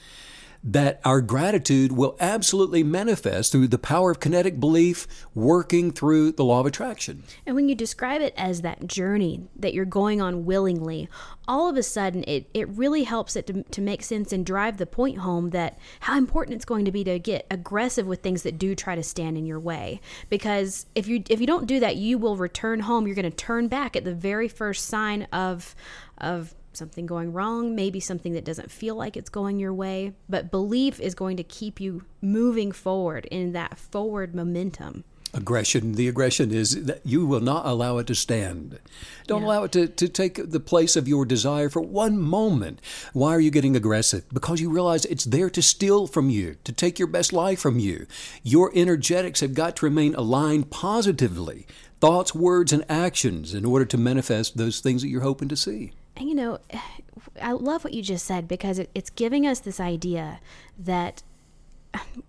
[0.65, 6.45] that our gratitude will absolutely manifest through the power of kinetic belief working through the
[6.45, 7.25] law of attraction.
[7.45, 11.09] And when you describe it as that journey that you're going on willingly,
[11.49, 14.77] all of a sudden it, it really helps it to, to make sense and drive
[14.77, 18.43] the point home that how important it's going to be to get aggressive with things
[18.45, 20.01] that do try to stand in your way.
[20.29, 23.07] Because if you if you don't do that, you will return home.
[23.07, 25.75] You're going to turn back at the very first sign of
[26.19, 30.51] of something going wrong, maybe something that doesn't feel like it's going your way, but
[30.51, 35.05] belief is going to keep you moving forward in that forward momentum.
[35.35, 38.79] Aggression, the aggression is that you will not allow it to stand.
[39.27, 39.47] Don't yeah.
[39.47, 42.81] allow it to, to take the place of your desire for one moment.
[43.15, 44.29] Why are you getting aggressive?
[44.31, 47.79] Because you realize it's there to steal from you, to take your best life from
[47.79, 48.07] you.
[48.43, 51.67] Your energetics have got to remain aligned positively
[52.03, 55.93] thoughts, words, and actions in order to manifest those things that you're hoping to see.
[56.23, 56.59] You know,
[57.43, 60.41] I love what you just said because it's giving us this idea
[60.79, 61.23] that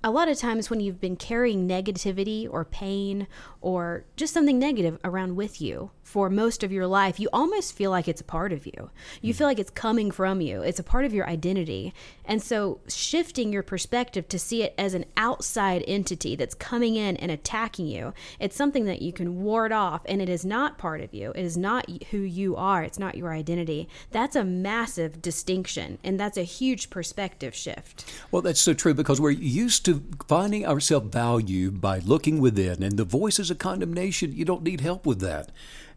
[0.04, 3.28] a lot of times when you've been carrying negativity or pain
[3.62, 7.90] or just something negative around with you for most of your life, you almost feel
[7.90, 8.92] like it's a part of you.
[9.24, 9.38] You hmm.
[9.40, 11.92] feel like it's coming from you, it's a part of your identity.
[12.24, 17.18] And so, shifting your perspective to see it as an outside entity that's coming in
[17.18, 21.02] and attacking you, it's something that you can ward off, and it is not part
[21.02, 21.32] of you.
[21.32, 23.90] It is not who you are, it's not your identity.
[24.12, 28.06] That's a massive distinction, and that's a huge perspective shift.
[28.30, 32.84] Well, that's so true because we're used to finding our self value by looking within,
[32.84, 35.50] and the voices of condemnation, you don't need help with that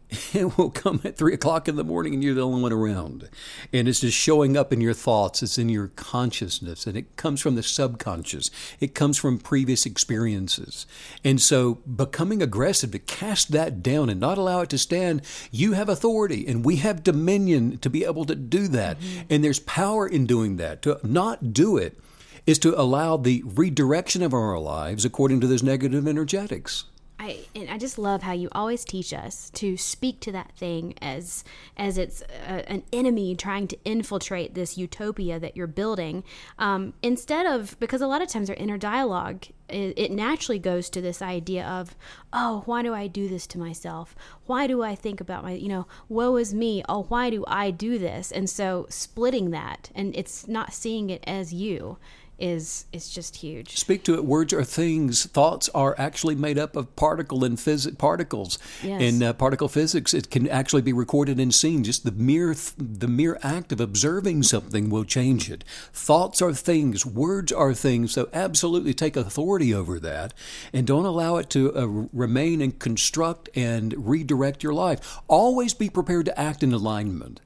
[0.33, 3.29] it will come at three o'clock in the morning and you're the only one around.
[3.73, 7.41] And it's just showing up in your thoughts, it's in your consciousness, and it comes
[7.41, 10.85] from the subconscious, it comes from previous experiences.
[11.23, 15.73] And so, becoming aggressive to cast that down and not allow it to stand, you
[15.73, 18.99] have authority, and we have dominion to be able to do that.
[18.99, 19.21] Mm-hmm.
[19.29, 20.81] And there's power in doing that.
[20.83, 21.99] To not do it
[22.45, 26.85] is to allow the redirection of our lives according to those negative energetics.
[27.19, 30.93] I and I just love how you always teach us to speak to that thing
[31.01, 31.43] as
[31.75, 36.23] as it's a, an enemy trying to infiltrate this utopia that you're building,
[36.59, 40.89] um, instead of because a lot of times our inner dialogue it, it naturally goes
[40.91, 41.95] to this idea of
[42.31, 44.15] oh why do I do this to myself?
[44.45, 46.83] Why do I think about my you know woe is me?
[46.87, 48.31] Oh why do I do this?
[48.31, 51.97] And so splitting that and it's not seeing it as you
[52.39, 53.77] is is just huge.
[53.77, 54.25] Speak to it.
[54.25, 55.25] Words are things.
[55.25, 58.59] Thoughts are actually made up of particle and phys- particles.
[58.83, 59.01] Yes.
[59.01, 61.83] In uh, particle physics, it can actually be recorded and seen.
[61.83, 65.63] Just the mere th- the mere act of observing something will change it.
[65.91, 67.05] Thoughts are things.
[67.05, 68.13] Words are things.
[68.13, 70.33] So absolutely take authority over that,
[70.73, 75.19] and don't allow it to uh, remain and construct and redirect your life.
[75.27, 77.39] Always be prepared to act in alignment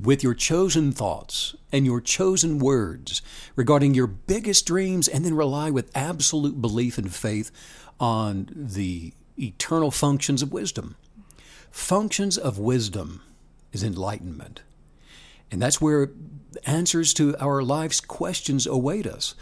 [0.00, 3.22] with your chosen thoughts and your chosen words
[3.56, 7.50] regarding your biggest dreams, and then rely with absolute belief and faith
[7.98, 10.96] on the eternal functions of wisdom.
[11.70, 13.22] Functions of wisdom
[13.72, 14.62] is enlightenment.
[15.50, 16.10] And that's where
[16.64, 19.34] answers to our life's questions await us.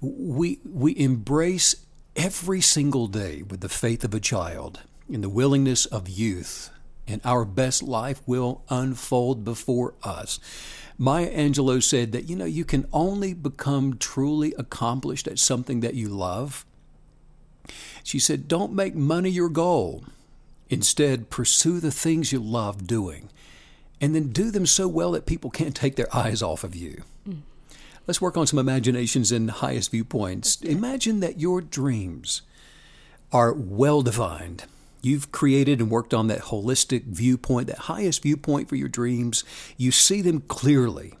[0.00, 1.74] We, we embrace
[2.16, 4.80] every single day with the faith of a child
[5.12, 6.70] and the willingness of youth
[7.08, 10.38] and our best life will unfold before us.
[10.98, 15.94] Maya Angelou said that, you know, you can only become truly accomplished at something that
[15.94, 16.66] you love.
[18.02, 20.04] She said, don't make money your goal.
[20.68, 23.30] Instead, pursue the things you love doing,
[24.00, 27.02] and then do them so well that people can't take their eyes off of you.
[27.26, 27.40] Mm.
[28.06, 30.60] Let's work on some imaginations and highest viewpoints.
[30.62, 32.42] Imagine that your dreams
[33.32, 34.64] are well defined
[35.08, 39.42] You've created and worked on that holistic viewpoint, that highest viewpoint for your dreams.
[39.78, 41.14] You see them clearly.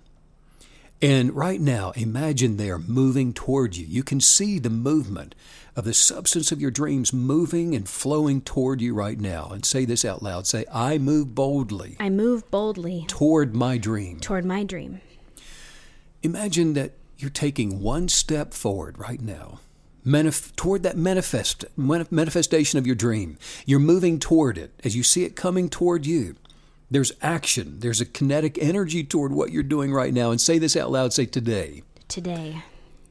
[1.00, 3.86] And right now, imagine they are moving toward you.
[3.86, 5.34] You can see the movement
[5.74, 9.48] of the substance of your dreams moving and flowing toward you right now.
[9.52, 11.96] And say this out loud say, I move boldly.
[11.98, 14.20] I move boldly toward my dream.
[14.20, 15.00] Toward my dream.
[16.22, 19.60] Imagine that you're taking one step forward right now
[20.08, 23.38] manif- toward that manifest manifestation of your dream.
[23.66, 26.36] You're moving toward it as you see it coming toward you.
[26.90, 27.80] There's action.
[27.80, 30.30] There's a kinetic energy toward what you're doing right now.
[30.30, 31.12] And say this out loud.
[31.12, 31.82] Say today.
[32.08, 32.62] Today.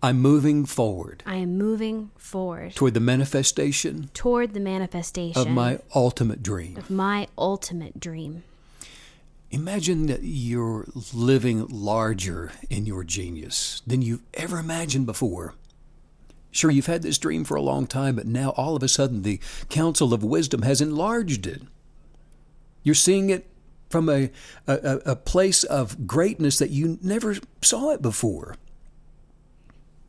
[0.02, 1.24] I'm moving forward.
[1.26, 4.10] I am moving forward toward the manifestation.
[4.14, 6.78] Toward the manifestation of my ultimate dream.
[6.78, 8.44] Of my ultimate dream.
[9.50, 15.54] Imagine that you're living larger in your genius than you've ever imagined before.
[16.58, 19.22] Sure, you've had this dream for a long time, but now all of a sudden
[19.22, 19.40] the
[19.70, 21.62] counsel of wisdom has enlarged it.
[22.82, 23.46] You're seeing it
[23.92, 24.32] from a,
[24.66, 28.56] a, a place of greatness that you never saw it before.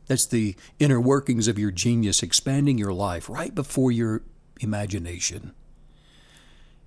[0.07, 4.23] That's the inner workings of your genius expanding your life right before your
[4.59, 5.53] imagination.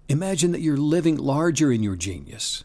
[0.09, 2.65] Imagine that you're living larger in your genius.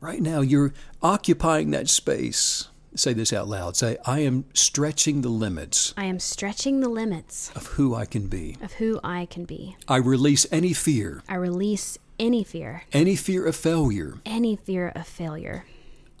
[0.00, 2.66] Right now, you're occupying that space
[2.96, 3.76] Say this out loud.
[3.76, 5.92] Say, I am stretching the limits.
[5.96, 8.56] I am stretching the limits of who I can be.
[8.62, 9.76] Of who I can be.
[9.88, 11.22] I release any fear.
[11.28, 12.84] I release any fear.
[12.92, 14.18] Any fear of failure.
[14.24, 15.64] Any fear of failure.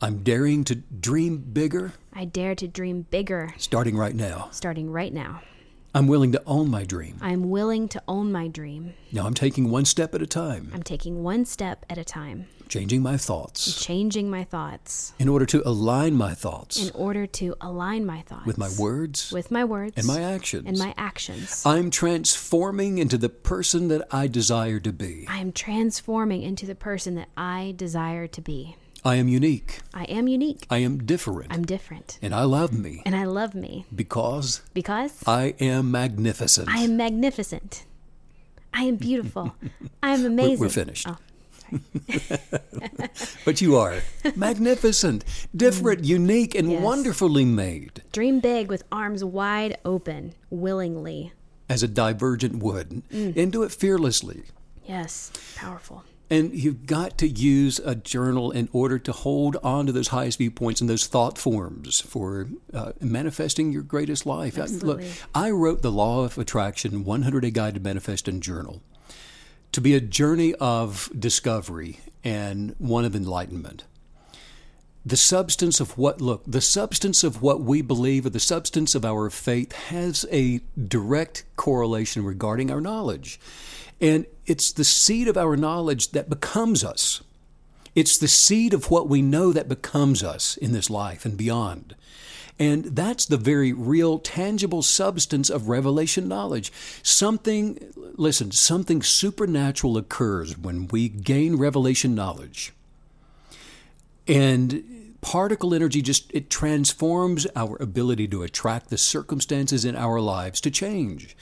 [0.02, 1.92] I'm daring to dream bigger.
[2.12, 3.54] I dare to dream bigger.
[3.56, 4.48] Starting right now.
[4.50, 5.42] Starting right now.
[5.94, 7.18] I'm willing to own my dream.
[7.20, 8.94] I'm willing to own my dream.
[9.12, 10.72] Now I'm taking one step at a time.
[10.74, 12.48] I'm taking one step at a time.
[12.74, 13.80] Changing my thoughts.
[13.80, 15.12] Changing my thoughts.
[15.20, 16.76] In order to align my thoughts.
[16.76, 18.46] In order to align my thoughts.
[18.46, 19.30] With my words.
[19.30, 19.92] With my words.
[19.96, 20.64] And my actions.
[20.66, 21.64] And my actions.
[21.64, 25.24] I'm transforming into the person that I desire to be.
[25.28, 28.74] I am transforming into the person that I desire to be.
[29.04, 29.78] I am unique.
[29.94, 30.66] I am unique.
[30.68, 31.52] I am different.
[31.52, 32.18] I'm different.
[32.22, 33.02] And I love me.
[33.06, 33.86] And I love me.
[33.94, 36.68] Because Because I am magnificent.
[36.68, 37.84] I am magnificent.
[38.72, 39.54] I am beautiful.
[40.02, 40.58] I am amazing.
[40.58, 41.06] We're, we're finished.
[41.08, 41.18] Oh.
[43.44, 44.02] but you are
[44.36, 46.06] magnificent, different, mm.
[46.06, 46.82] unique, and yes.
[46.82, 48.02] wonderfully made.
[48.12, 51.32] Dream big with arms wide open, willingly.
[51.68, 53.36] As a divergent would, mm.
[53.36, 54.44] and do it fearlessly.
[54.86, 56.04] Yes, powerful.
[56.30, 60.38] And you've got to use a journal in order to hold on to those highest
[60.38, 64.58] viewpoints and those thought forms for uh, manifesting your greatest life.
[64.58, 65.04] Absolutely.
[65.04, 68.80] I, look, I wrote the Law of Attraction 100 Day Guide to Manifest in Journal
[69.74, 73.82] to be a journey of discovery and one of enlightenment.
[75.04, 79.04] The substance of what, look, the substance of what we believe or the substance of
[79.04, 83.40] our faith has a direct correlation regarding our knowledge.
[84.00, 87.24] And it's the seed of our knowledge that becomes us.
[87.96, 91.96] It's the seed of what we know that becomes us in this life and beyond.
[92.58, 96.72] And that's the very real, tangible substance of revelation knowledge.
[97.02, 102.72] Something, listen, something supernatural occurs when we gain revelation knowledge.
[104.28, 110.60] And particle energy just it transforms our ability to attract the circumstances in our lives
[110.60, 111.36] to change.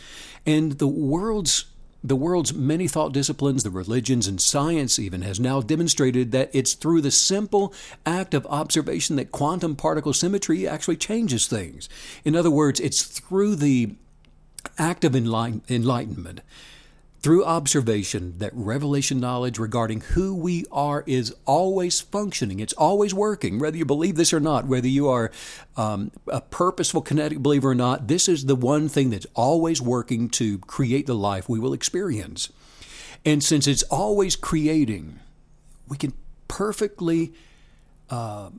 [0.47, 1.67] And the world's
[2.05, 6.75] the world's many thought disciplines, the religions, and science even has now demonstrated that it's
[6.75, 7.73] through the simple
[8.05, 11.89] act of observation that quantum particle symmetry actually changes things.
[12.25, 13.95] In other words, it's through the
[14.79, 16.41] act of enlightenment
[17.23, 22.59] through observation that revelation knowledge regarding who we are is always functioning.
[22.59, 25.31] It's always working, whether you believe this or not, whether you are
[25.77, 28.09] um, a purposeful kinetic believer or not.
[28.09, 32.51] This is the one thing that's always working to create the life we will experience.
[33.25, 35.21] And since it's always creating,
[35.89, 36.13] we can
[36.49, 37.35] perfectly
[38.11, 38.51] uh,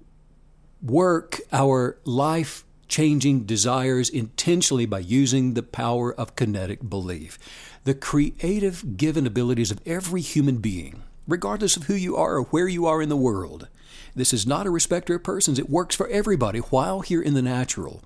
[0.81, 7.39] work our life changing desires intentionally by using the power of kinetic belief
[7.83, 12.67] the creative given abilities of every human being, regardless of who you are or where
[12.67, 13.67] you are in the world.
[14.15, 15.59] This is not a respecter of persons.
[15.59, 18.01] It works for everybody while here in the natural,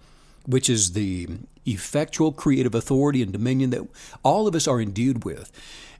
[0.45, 1.27] which is the
[1.65, 3.87] effectual creative authority and dominion that
[4.23, 5.51] all of us are endued with.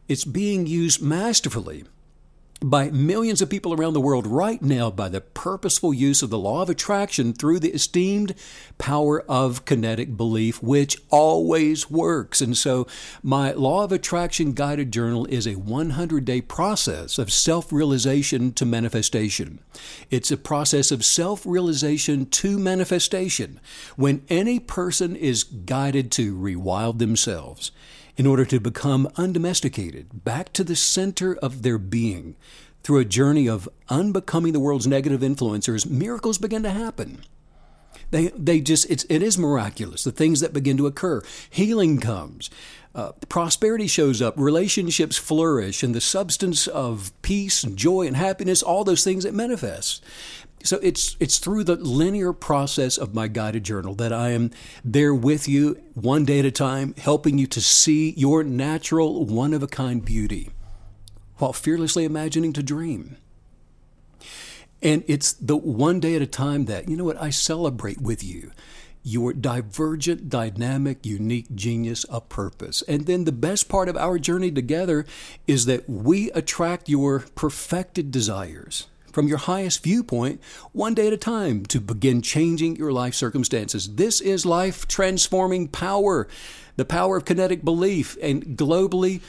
[0.07, 1.83] It's being used masterfully
[2.59, 6.39] by millions of people around the world right now by the purposeful use of the
[6.39, 8.33] law of attraction through the esteemed
[8.77, 12.41] power of kinetic belief, which always works.
[12.41, 12.87] And so,
[13.21, 18.65] my law of attraction guided journal is a 100 day process of self realization to
[18.65, 19.59] manifestation.
[20.09, 23.59] It's a process of self realization to manifestation
[23.95, 27.71] when any person is guided to rewild themselves
[28.17, 32.35] in order to become undomesticated, back to the center of their being.
[32.83, 37.23] Through a journey of unbecoming the world's negative influencers, miracles begin to happen.
[38.11, 41.21] They, they just, it's, it is miraculous, the things that begin to occur.
[41.49, 42.49] Healing comes,
[42.95, 48.63] uh, prosperity shows up, relationships flourish, and the substance of peace and joy and happiness,
[48.63, 50.03] all those things that manifest.
[50.67, 54.51] So it's it's through the linear process of my guided journal that I am
[54.83, 59.53] there with you one day at a time, helping you to see your natural one
[59.53, 60.49] of a kind beauty
[61.37, 63.15] while fearlessly imagining to dream.
[64.81, 68.21] And it's the one day at a time that, you know what, I celebrate with
[68.21, 68.51] you
[69.03, 72.81] your divergent, dynamic, unique genius of purpose.
[72.89, 75.05] And then the best part of our journey together
[75.47, 78.87] is that we attract your perfected desires
[79.17, 80.39] from your highest viewpoint,
[80.73, 83.95] one day at a time, to begin changing your life circumstances.
[83.95, 86.27] This is life transforming power,
[86.75, 88.15] the power of kinetic belief.
[88.21, 89.21] And globally,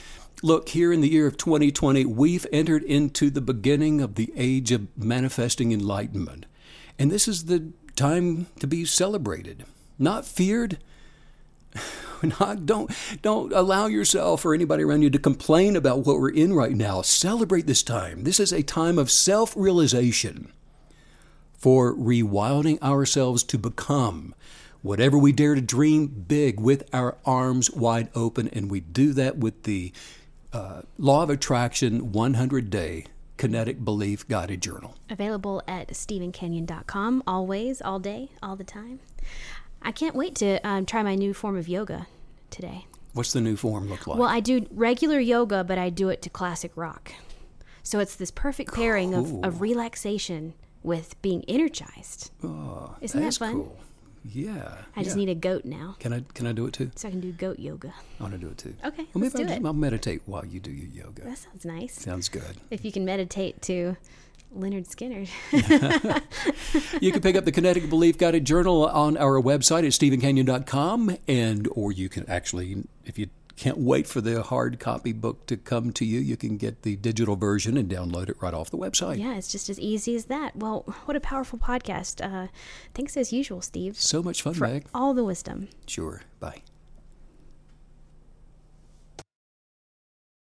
[0.43, 4.73] look, here in the year of 2020, we've entered into the beginning of the age
[4.73, 6.45] of manifesting enlightenment.
[6.99, 9.65] And this is the time to be celebrated,
[9.99, 10.77] not feared.
[12.41, 12.91] Not, don't
[13.23, 17.03] don't allow yourself or anybody around you to complain about what we're in right now.
[17.03, 18.25] Celebrate this time.
[18.25, 20.53] This is a time of self-realization
[21.53, 24.35] for rewilding ourselves to become
[24.83, 29.39] whatever we dare to dream big with our arms wide open, and we do that
[29.39, 29.93] with the
[30.53, 33.05] uh, Law of Attraction 100 Day
[33.37, 34.97] Kinetic Belief Guided Journal.
[35.11, 39.01] Available at StevenCanyon.com, always, all day, all the time.
[39.83, 42.07] I can't wait to um, try my new form of yoga
[42.51, 42.87] today.
[43.15, 44.19] What's the new form look like?
[44.19, 47.13] Well, I do regular yoga, but I do it to classic rock.
[47.83, 49.39] So it's this perfect pairing cool.
[49.41, 52.31] of, of relaxation with being energized.
[52.45, 53.55] Oh, Isn't that fun?
[53.55, 53.77] Cool.
[54.25, 54.75] Yeah.
[54.95, 55.97] I just need a goat now.
[55.99, 56.91] Can I can I do it too?
[56.97, 57.95] So I can do goat yoga.
[58.19, 58.75] I want to do it too.
[58.85, 59.07] Okay.
[59.15, 61.23] Well, maybe I'll, just, I'll meditate while you do your yoga.
[61.23, 61.95] That sounds nice.
[61.95, 62.57] Sounds good.
[62.71, 63.97] If you can meditate to
[64.57, 65.29] Lynyrd Skynyrd.
[67.03, 71.69] you can pick up the Kinetic Belief Guided Journal on our website at stevencanyon.com, and
[71.73, 75.93] or you can actually, if you can't wait for the hard copy book to come
[75.93, 79.19] to you, you can get the digital version and download it right off the website.
[79.19, 80.57] Yeah, it's just as easy as that.
[80.57, 82.25] Well, what a powerful podcast.
[82.25, 82.49] Uh,
[82.95, 84.01] thanks as usual, Steve.
[84.01, 84.87] So much fun, for Meg.
[84.95, 85.69] All the wisdom.
[85.87, 86.23] Sure.
[86.41, 86.63] Bye.